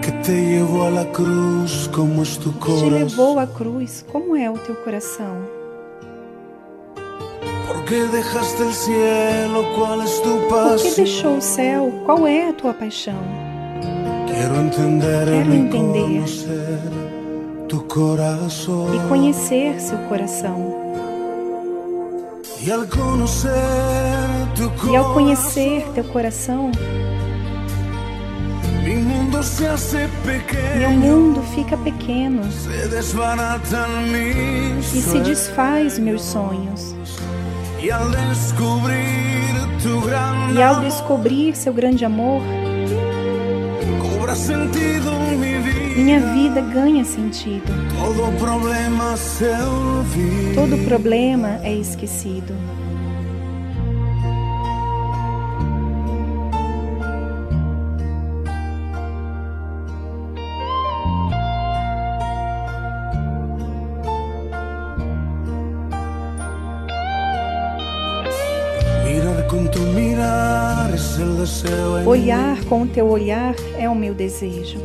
que 0.00 0.12
te 0.22 0.60
a 0.86 0.90
la 0.90 1.04
cruz 1.06 1.90
como 1.92 2.22
es 2.22 2.36
tu 2.36 2.52
que 2.52 2.72
te 2.72 2.88
levou 2.88 3.36
à 3.40 3.48
cruz. 3.48 4.04
Como 4.12 4.36
é 4.36 4.48
o 4.48 4.56
teu 4.56 4.76
coração? 4.76 5.34
¿Por 7.66 7.84
qué 7.86 8.04
dejaste 8.04 8.62
el 8.62 8.72
cielo? 8.72 9.64
¿Cuál 9.76 10.02
es 10.02 10.22
tu 10.22 10.30
Por 10.48 10.76
que 10.76 10.84
pasión? 10.84 10.94
deixou 10.94 11.36
o 11.38 11.42
céu? 11.42 11.90
Qual 12.06 12.28
é 12.28 12.50
a 12.50 12.52
tua 12.52 12.72
paixão? 12.74 13.18
Quiero 14.28 14.54
entender 14.66 15.26
Quero 15.26 15.52
entender. 15.52 16.22
tu 17.68 17.82
corazón. 17.86 18.94
E 18.94 19.08
conhecer 19.08 19.80
seu 19.80 19.98
coração. 20.08 20.76
Y 22.64 22.70
al 22.70 22.86
conocer 22.88 23.50
tu 23.50 24.23
E 24.92 24.96
ao 24.96 25.12
conhecer 25.14 25.84
teu 25.94 26.04
coração, 26.04 26.70
meu 30.78 30.90
mundo 30.90 31.42
fica 31.54 31.76
pequeno 31.76 32.42
e 34.94 35.00
se 35.02 35.18
desfaz 35.20 35.98
meus 35.98 36.22
sonhos. 36.22 36.94
E 40.54 40.62
ao 40.62 40.80
descobrir 40.80 41.56
seu 41.56 41.72
grande 41.72 42.04
amor, 42.04 42.40
minha 45.96 46.20
vida 46.32 46.60
ganha 46.60 47.04
sentido. 47.04 47.64
Todo 50.54 50.84
problema 50.84 51.60
é 51.62 51.72
esquecido. 51.74 52.54
Olhar 72.06 72.62
com 72.64 72.82
o 72.82 72.86
teu 72.86 73.06
olhar 73.08 73.54
é 73.78 73.88
o 73.88 73.94
meu 73.94 74.12
desejo. 74.14 74.78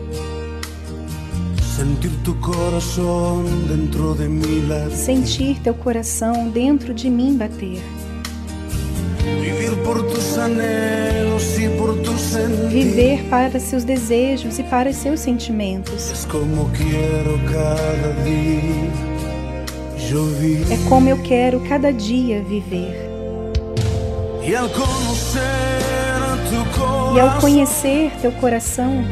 Sentir 1.75 2.11
tu 2.23 2.33
corazón 2.35 3.43
dentro 3.67 4.15
de 4.15 4.27
latir. 4.67 4.95
Sentir 4.95 5.59
teu 5.61 5.73
coração 5.73 6.47
dentro 6.47 6.93
de 6.93 7.09
mim 7.09 7.35
bater. 7.35 7.81
Vivir 9.41 9.75
por 9.83 10.01
tus 10.03 10.37
anhelos 10.37 11.59
y 11.59 11.67
por 11.77 11.93
tus 12.03 12.21
sentidos. 12.21 12.71
Viver 12.71 13.21
para 13.29 13.59
seus 13.59 13.83
desejos 13.83 14.57
e 14.57 14.63
para 14.63 14.93
seus 14.93 15.19
sentimentos. 15.19 16.11
Es 16.11 16.25
como 16.25 16.69
quiero 16.69 17.37
cada 17.51 18.13
vivir. 18.23 18.89
É 20.71 20.77
como 20.87 21.09
eu 21.09 21.21
quero 21.21 21.59
cada 21.67 21.91
dia 21.91 22.41
viver. 22.41 23.09
Conocer 24.73 24.79
tu 24.79 24.79
corazón, 24.79 25.98
E 27.15 27.19
ao 27.19 27.39
conhecer 27.39 28.11
teu 28.21 28.31
coração, 28.33 29.03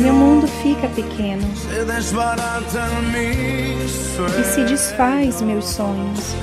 meu 0.00 0.12
mundo 0.12 0.46
fica 0.62 0.88
pequeno 0.88 1.42
e 4.40 4.44
se 4.44 4.64
desfaz 4.64 5.40
meus 5.42 5.66
sonhos. 5.66 6.34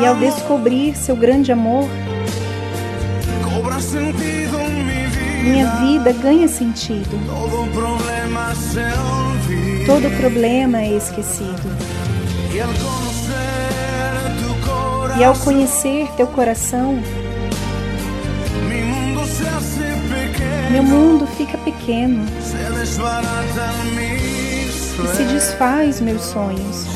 E 0.00 0.06
ao 0.06 0.16
descobrir 0.16 0.96
seu 0.96 1.14
grande 1.14 1.52
amor, 1.52 1.88
minha 5.42 5.66
vida 5.76 6.12
ganha 6.12 6.48
sentido. 6.48 7.10
Todo 9.86 10.10
problema 10.16 10.80
é 10.80 10.96
esquecido. 10.96 11.70
E 15.18 15.24
ao 15.24 15.34
conhecer 15.34 16.08
teu 16.16 16.26
coração, 16.26 16.98
meu 20.70 20.82
mundo 20.82 21.26
fica 21.26 21.58
pequeno 21.58 22.24
e 25.04 25.16
se 25.16 25.24
desfaz 25.24 26.00
meus 26.00 26.22
sonhos. 26.22 26.86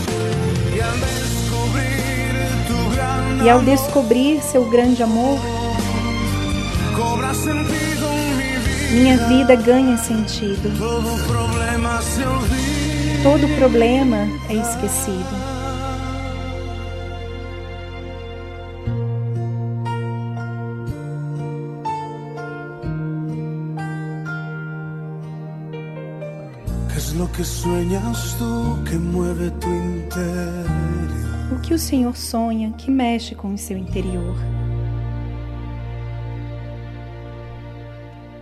E 3.44 3.50
ao 3.50 3.60
descobrir 3.60 4.42
seu 4.42 4.64
grande 4.70 5.02
amor, 5.02 5.38
minha 8.92 9.18
vida 9.28 9.54
ganha 9.54 9.98
sentido. 9.98 10.72
Todo 13.22 13.48
problema 13.56 14.28
é 14.48 14.54
esquecido. 14.54 15.45
Que 27.36 27.44
sueñas 27.44 28.34
tú 28.38 28.82
que 28.84 28.96
tu 29.60 29.68
interior? 29.68 30.66
O 31.52 31.60
que 31.60 31.74
o 31.74 31.78
Senhor 31.78 32.16
sonha 32.16 32.72
que 32.72 32.90
mexe 32.90 33.34
com 33.34 33.52
o 33.52 33.58
seu 33.58 33.76
interior? 33.76 34.34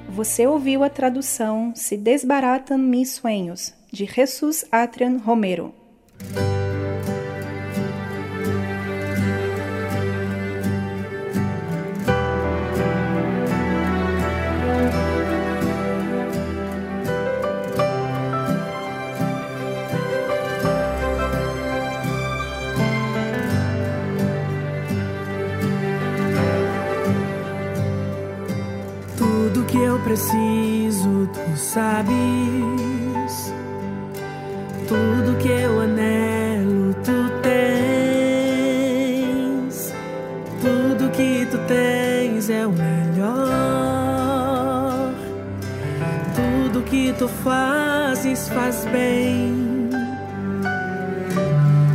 Você 0.09 0.47
ouviu 0.47 0.85
a 0.85 0.89
tradução 0.89 1.73
Se 1.75 1.97
Desbaratam 1.97 2.79
Mis 2.79 3.11
Sueños, 3.11 3.75
de 3.93 4.05
Jesus 4.05 4.65
Atrian 4.71 5.19
Romero. 5.19 5.75
Eu 29.95 30.01
preciso, 30.01 31.29
tu 31.33 31.57
sabes. 31.57 32.15
Tudo 34.89 35.39
que 35.39 35.49
eu 35.49 35.81
anelo, 35.81 36.93
tu 37.05 37.31
tens. 37.43 37.55
Tudo 40.61 41.11
que 41.11 41.47
tu 41.47 41.59
tens 41.69 42.51
é 42.51 42.67
o 42.67 42.73
melhor. 42.73 43.45
Tudo 46.35 46.83
que 46.83 47.13
tu 47.13 47.29
fazes 47.29 48.49
faz 48.49 48.85
bem. 48.87 49.55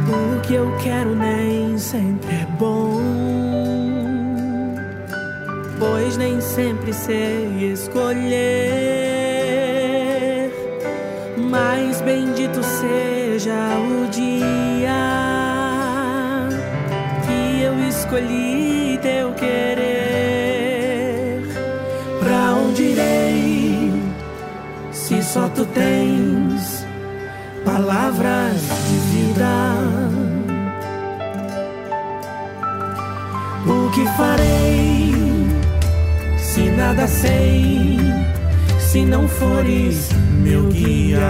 O 0.07 0.39
que 0.41 0.53
eu 0.53 0.73
quero 0.81 1.13
nem 1.15 1.77
sempre 1.77 2.33
é 2.33 2.45
bom 2.57 2.98
nem 6.19 6.41
sempre 6.41 6.91
sei 6.93 7.71
escolher. 7.71 8.19
Mas 11.37 12.01
bendito 12.01 12.61
seja 12.61 13.55
o 13.79 14.05
dia 14.09 14.91
que 17.25 17.61
eu 17.61 17.87
escolhi 17.87 18.99
teu 19.01 19.31
querer. 19.31 20.67
Pra 22.19 22.53
onde 22.53 22.83
irei 22.83 23.93
se 24.91 25.23
só 25.23 25.47
tu 25.47 25.65
tens 25.67 26.85
palavras 27.63 28.59
de 28.89 28.97
vida? 29.13 29.68
Nada 36.89 37.07
sei? 37.07 37.99
Se 38.79 39.05
não 39.05 39.27
fores 39.27 40.09
meu 40.41 40.63
guia. 40.69 41.29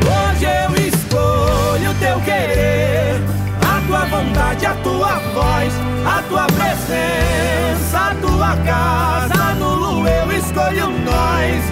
Hoje 0.00 0.46
eu 0.46 0.88
escolho 0.88 1.94
teu 2.00 2.18
querer, 2.20 3.20
a 3.60 3.80
tua 3.86 4.04
vontade, 4.06 4.64
a 4.64 4.74
tua 4.76 5.18
voz, 5.34 5.72
a 6.06 6.22
tua 6.22 6.46
presença, 6.46 7.98
a 7.98 8.14
tua 8.22 8.56
casa. 8.64 9.54
Nulo 9.56 10.08
eu 10.08 10.32
escolho 10.32 10.88
nós. 11.04 11.62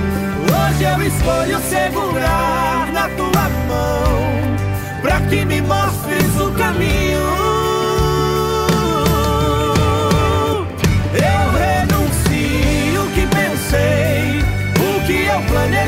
Hoje 0.53 0.85
eu 0.85 1.03
escolho 1.03 1.61
segurar 1.71 2.93
na 2.93 3.09
tua 3.17 3.49
mão, 3.69 5.01
pra 5.01 5.19
que 5.23 5.47
me 5.47 5.63
mostres 5.63 6.39
o 6.39 6.51
caminho. 6.53 7.44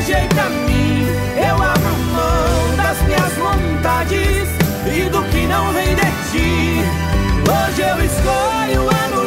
Planejei 0.07 0.27
pra 0.29 0.49
mim. 0.49 1.05
Eu 1.37 1.55
abro 1.55 1.97
mão 2.13 2.75
das 2.77 3.01
minhas 3.03 3.33
vontades 3.33 4.47
e 4.85 5.09
do 5.09 5.21
que 5.23 5.45
não 5.47 5.73
vem 5.73 5.95
de 5.95 6.09
ti. 6.31 6.81
Hoje 7.43 7.81
eu 7.81 8.05
escolho 8.05 8.89
anular 9.03 9.26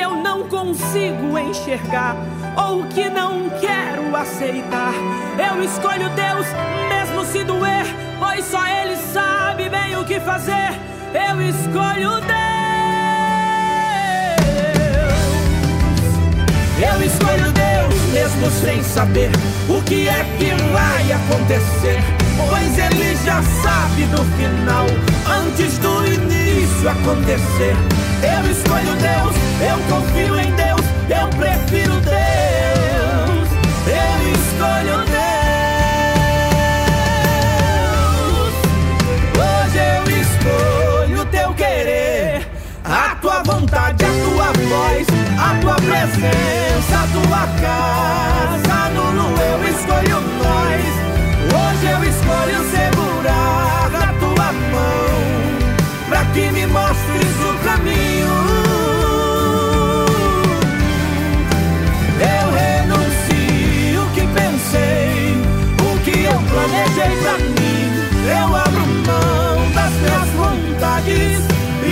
eu 0.00 0.16
não 0.16 0.48
consigo 0.48 1.38
enxergar 1.38 2.16
ou 2.56 2.84
que 2.84 3.08
não 3.10 3.50
quero 3.60 4.16
aceitar. 4.16 4.94
Eu 5.38 5.62
escolho 5.62 6.08
Deus, 6.10 6.46
mesmo 6.88 7.24
se 7.26 7.44
doer, 7.44 7.84
pois 8.18 8.44
só 8.46 8.66
Ele 8.66 8.96
sabe 8.96 9.68
bem 9.68 9.96
o 9.96 10.04
que 10.04 10.18
fazer. 10.20 10.72
Eu 11.12 11.40
escolho 11.42 12.20
Deus. 12.20 12.40
Eu 16.82 17.02
escolho 17.06 17.52
Deus, 17.52 18.02
mesmo 18.12 18.50
sem 18.50 18.82
saber 18.82 19.30
o 19.68 19.82
que 19.82 20.08
é 20.08 20.24
que 20.38 20.50
vai 20.72 21.12
acontecer. 21.12 22.00
Pois 22.48 22.78
Ele 22.78 23.16
já 23.24 23.42
sabe 23.62 24.04
do 24.06 24.24
final, 24.36 24.86
antes 25.28 25.76
do 25.78 26.06
início 26.06 26.88
acontecer. 26.88 28.09
Eu 28.22 28.50
escolho 28.50 28.94
Deus, 28.96 29.34
eu 29.60 29.78
confio 29.88 30.38
em 30.38 30.52
Deus, 30.54 30.82
eu 31.08 31.28
prefiro 31.28 32.00
Deus. 32.00 33.48
Eu 33.86 34.32
escolho 34.32 35.04
Deus. 35.06 35.30
Hoje 39.38 39.78
eu 39.78 40.04
escolho 40.20 41.24
teu 41.30 41.54
querer, 41.54 42.46
a 42.84 43.16
tua 43.16 43.42
vontade, 43.42 44.04
a 44.04 44.08
tua 44.08 44.52
voz, 44.68 45.06
a 45.38 45.54
tua 45.60 45.76
presença, 45.76 46.98
a 46.98 47.06
tua 47.12 47.46
casa. 47.60 48.90
Nulo 48.94 49.34
eu 49.40 49.64
escolho 49.70 50.20
nós. 50.20 50.99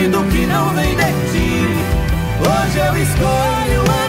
E 0.09 0.11
do 0.11 0.25
que 0.25 0.47
não 0.47 0.75
vem 0.75 0.97
de 0.97 1.13
ti. 1.31 1.49
Hoje 2.41 2.79
eu 2.79 2.97
escolho 2.97 3.81
anular 4.05 4.08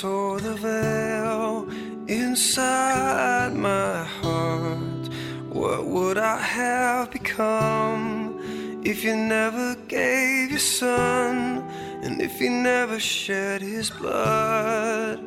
tore 0.00 0.38
the 0.38 0.54
veil 0.54 1.66
inside 2.06 3.52
my 3.52 4.04
heart, 4.04 5.08
what 5.48 5.86
would 5.86 6.16
I 6.18 6.40
have 6.40 7.10
become 7.10 8.80
if 8.84 9.02
you 9.02 9.16
never 9.16 9.74
gave 9.88 10.50
your 10.50 10.60
son 10.60 11.64
and 12.04 12.22
if 12.22 12.40
you 12.40 12.48
never 12.48 13.00
shed 13.00 13.60
his 13.60 13.90
blood 13.90 15.18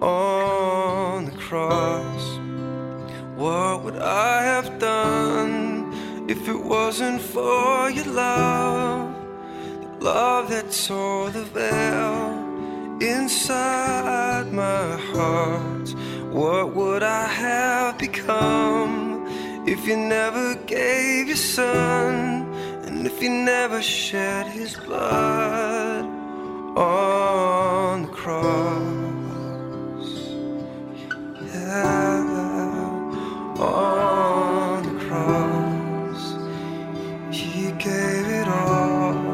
on 0.00 1.24
the 1.24 1.32
cross? 1.32 2.38
What 3.34 3.82
would 3.82 3.96
I 3.96 4.44
have 4.44 4.78
done 4.78 6.28
if 6.28 6.48
it 6.48 6.60
wasn't 6.62 7.20
for 7.20 7.90
your 7.90 8.06
love? 8.06 9.12
The 9.98 10.04
love 10.04 10.50
that 10.50 10.70
tore 10.70 11.30
the 11.30 11.42
veil 11.46 12.33
inside 13.08 14.52
my 14.52 14.96
heart. 15.12 15.88
What 16.32 16.74
would 16.74 17.02
I 17.02 17.26
have 17.26 17.98
become 17.98 19.26
if 19.66 19.86
you 19.86 19.96
never 19.96 20.54
gave 20.66 21.28
your 21.28 21.36
son 21.36 22.14
and 22.84 23.06
if 23.06 23.22
you 23.22 23.30
never 23.30 23.82
shed 23.82 24.46
his 24.46 24.76
blood 24.76 26.04
on 26.76 28.02
the 28.02 28.08
cross? 28.08 30.08
Yeah, 31.52 32.24
on 33.58 34.82
the 34.88 34.94
cross, 35.04 36.22
he 37.30 37.70
gave 37.72 38.26
it 38.40 38.48
all. 38.48 39.24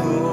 Senhor. 0.00 0.29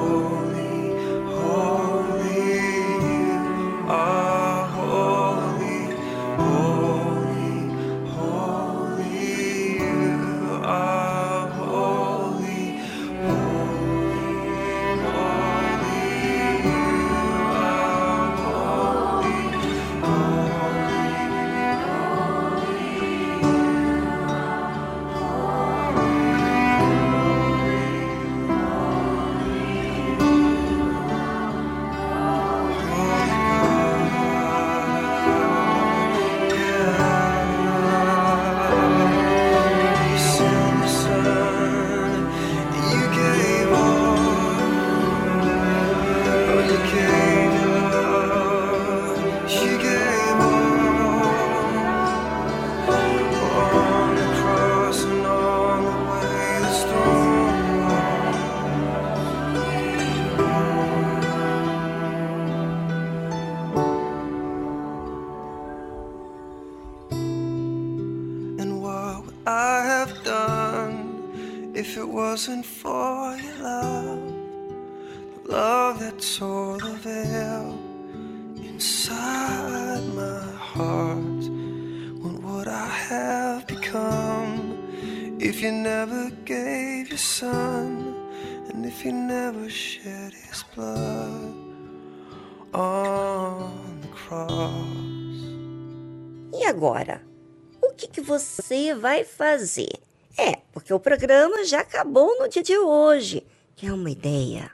Você 98.37 98.93
vai 98.93 99.23
fazer? 99.23 99.89
É, 100.37 100.57
porque 100.71 100.93
o 100.93 100.99
programa 100.99 101.65
já 101.65 101.79
acabou 101.79 102.37
no 102.39 102.47
dia 102.47 102.61
de 102.61 102.77
hoje. 102.77 103.43
Quer 103.75 103.91
uma 103.91 104.11
ideia? 104.11 104.71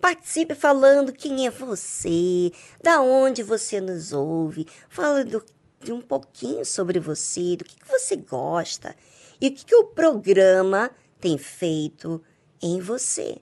Participe 0.00 0.54
falando 0.54 1.12
quem 1.12 1.46
é 1.46 1.50
você, 1.50 2.50
da 2.82 3.00
onde 3.00 3.44
você 3.44 3.80
nos 3.80 4.12
ouve, 4.12 4.66
falando 4.88 5.44
de 5.80 5.92
um 5.92 6.00
pouquinho 6.00 6.64
sobre 6.64 6.98
você, 6.98 7.56
do 7.56 7.64
que, 7.64 7.76
que 7.76 7.88
você 7.88 8.16
gosta 8.16 8.96
e 9.40 9.46
o 9.46 9.52
que, 9.52 9.64
que 9.64 9.76
o 9.76 9.84
programa 9.84 10.90
tem 11.20 11.38
feito 11.38 12.20
em 12.60 12.80
você. 12.80 13.38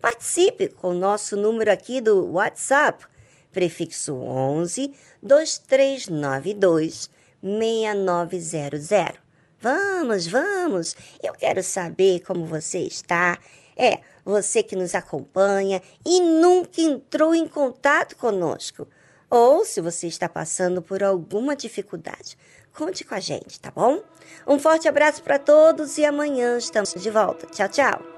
Participe 0.00 0.68
com 0.68 0.90
o 0.90 0.98
nosso 0.98 1.34
número 1.36 1.72
aqui 1.72 2.00
do 2.00 2.32
WhatsApp, 2.32 3.06
prefixo 3.50 4.14
11 4.14 4.92
2392 5.22 7.16
6900. 7.42 9.18
Vamos, 9.60 10.26
vamos, 10.26 10.96
eu 11.22 11.32
quero 11.32 11.62
saber 11.62 12.20
como 12.20 12.46
você 12.46 12.78
está. 12.78 13.38
É, 13.76 14.00
você 14.24 14.62
que 14.62 14.76
nos 14.76 14.94
acompanha 14.94 15.80
e 16.04 16.20
nunca 16.20 16.80
entrou 16.80 17.34
em 17.34 17.48
contato 17.48 18.16
conosco. 18.16 18.86
Ou 19.30 19.64
se 19.64 19.80
você 19.80 20.06
está 20.06 20.28
passando 20.28 20.82
por 20.82 21.02
alguma 21.02 21.56
dificuldade, 21.56 22.36
conte 22.74 23.04
com 23.04 23.14
a 23.14 23.20
gente, 23.20 23.58
tá 23.60 23.70
bom? 23.70 24.02
Um 24.46 24.58
forte 24.58 24.88
abraço 24.88 25.22
para 25.22 25.38
todos 25.38 25.98
e 25.98 26.04
amanhã 26.04 26.58
estamos 26.58 26.94
de 26.94 27.10
volta. 27.10 27.46
Tchau, 27.46 27.68
tchau. 27.68 28.17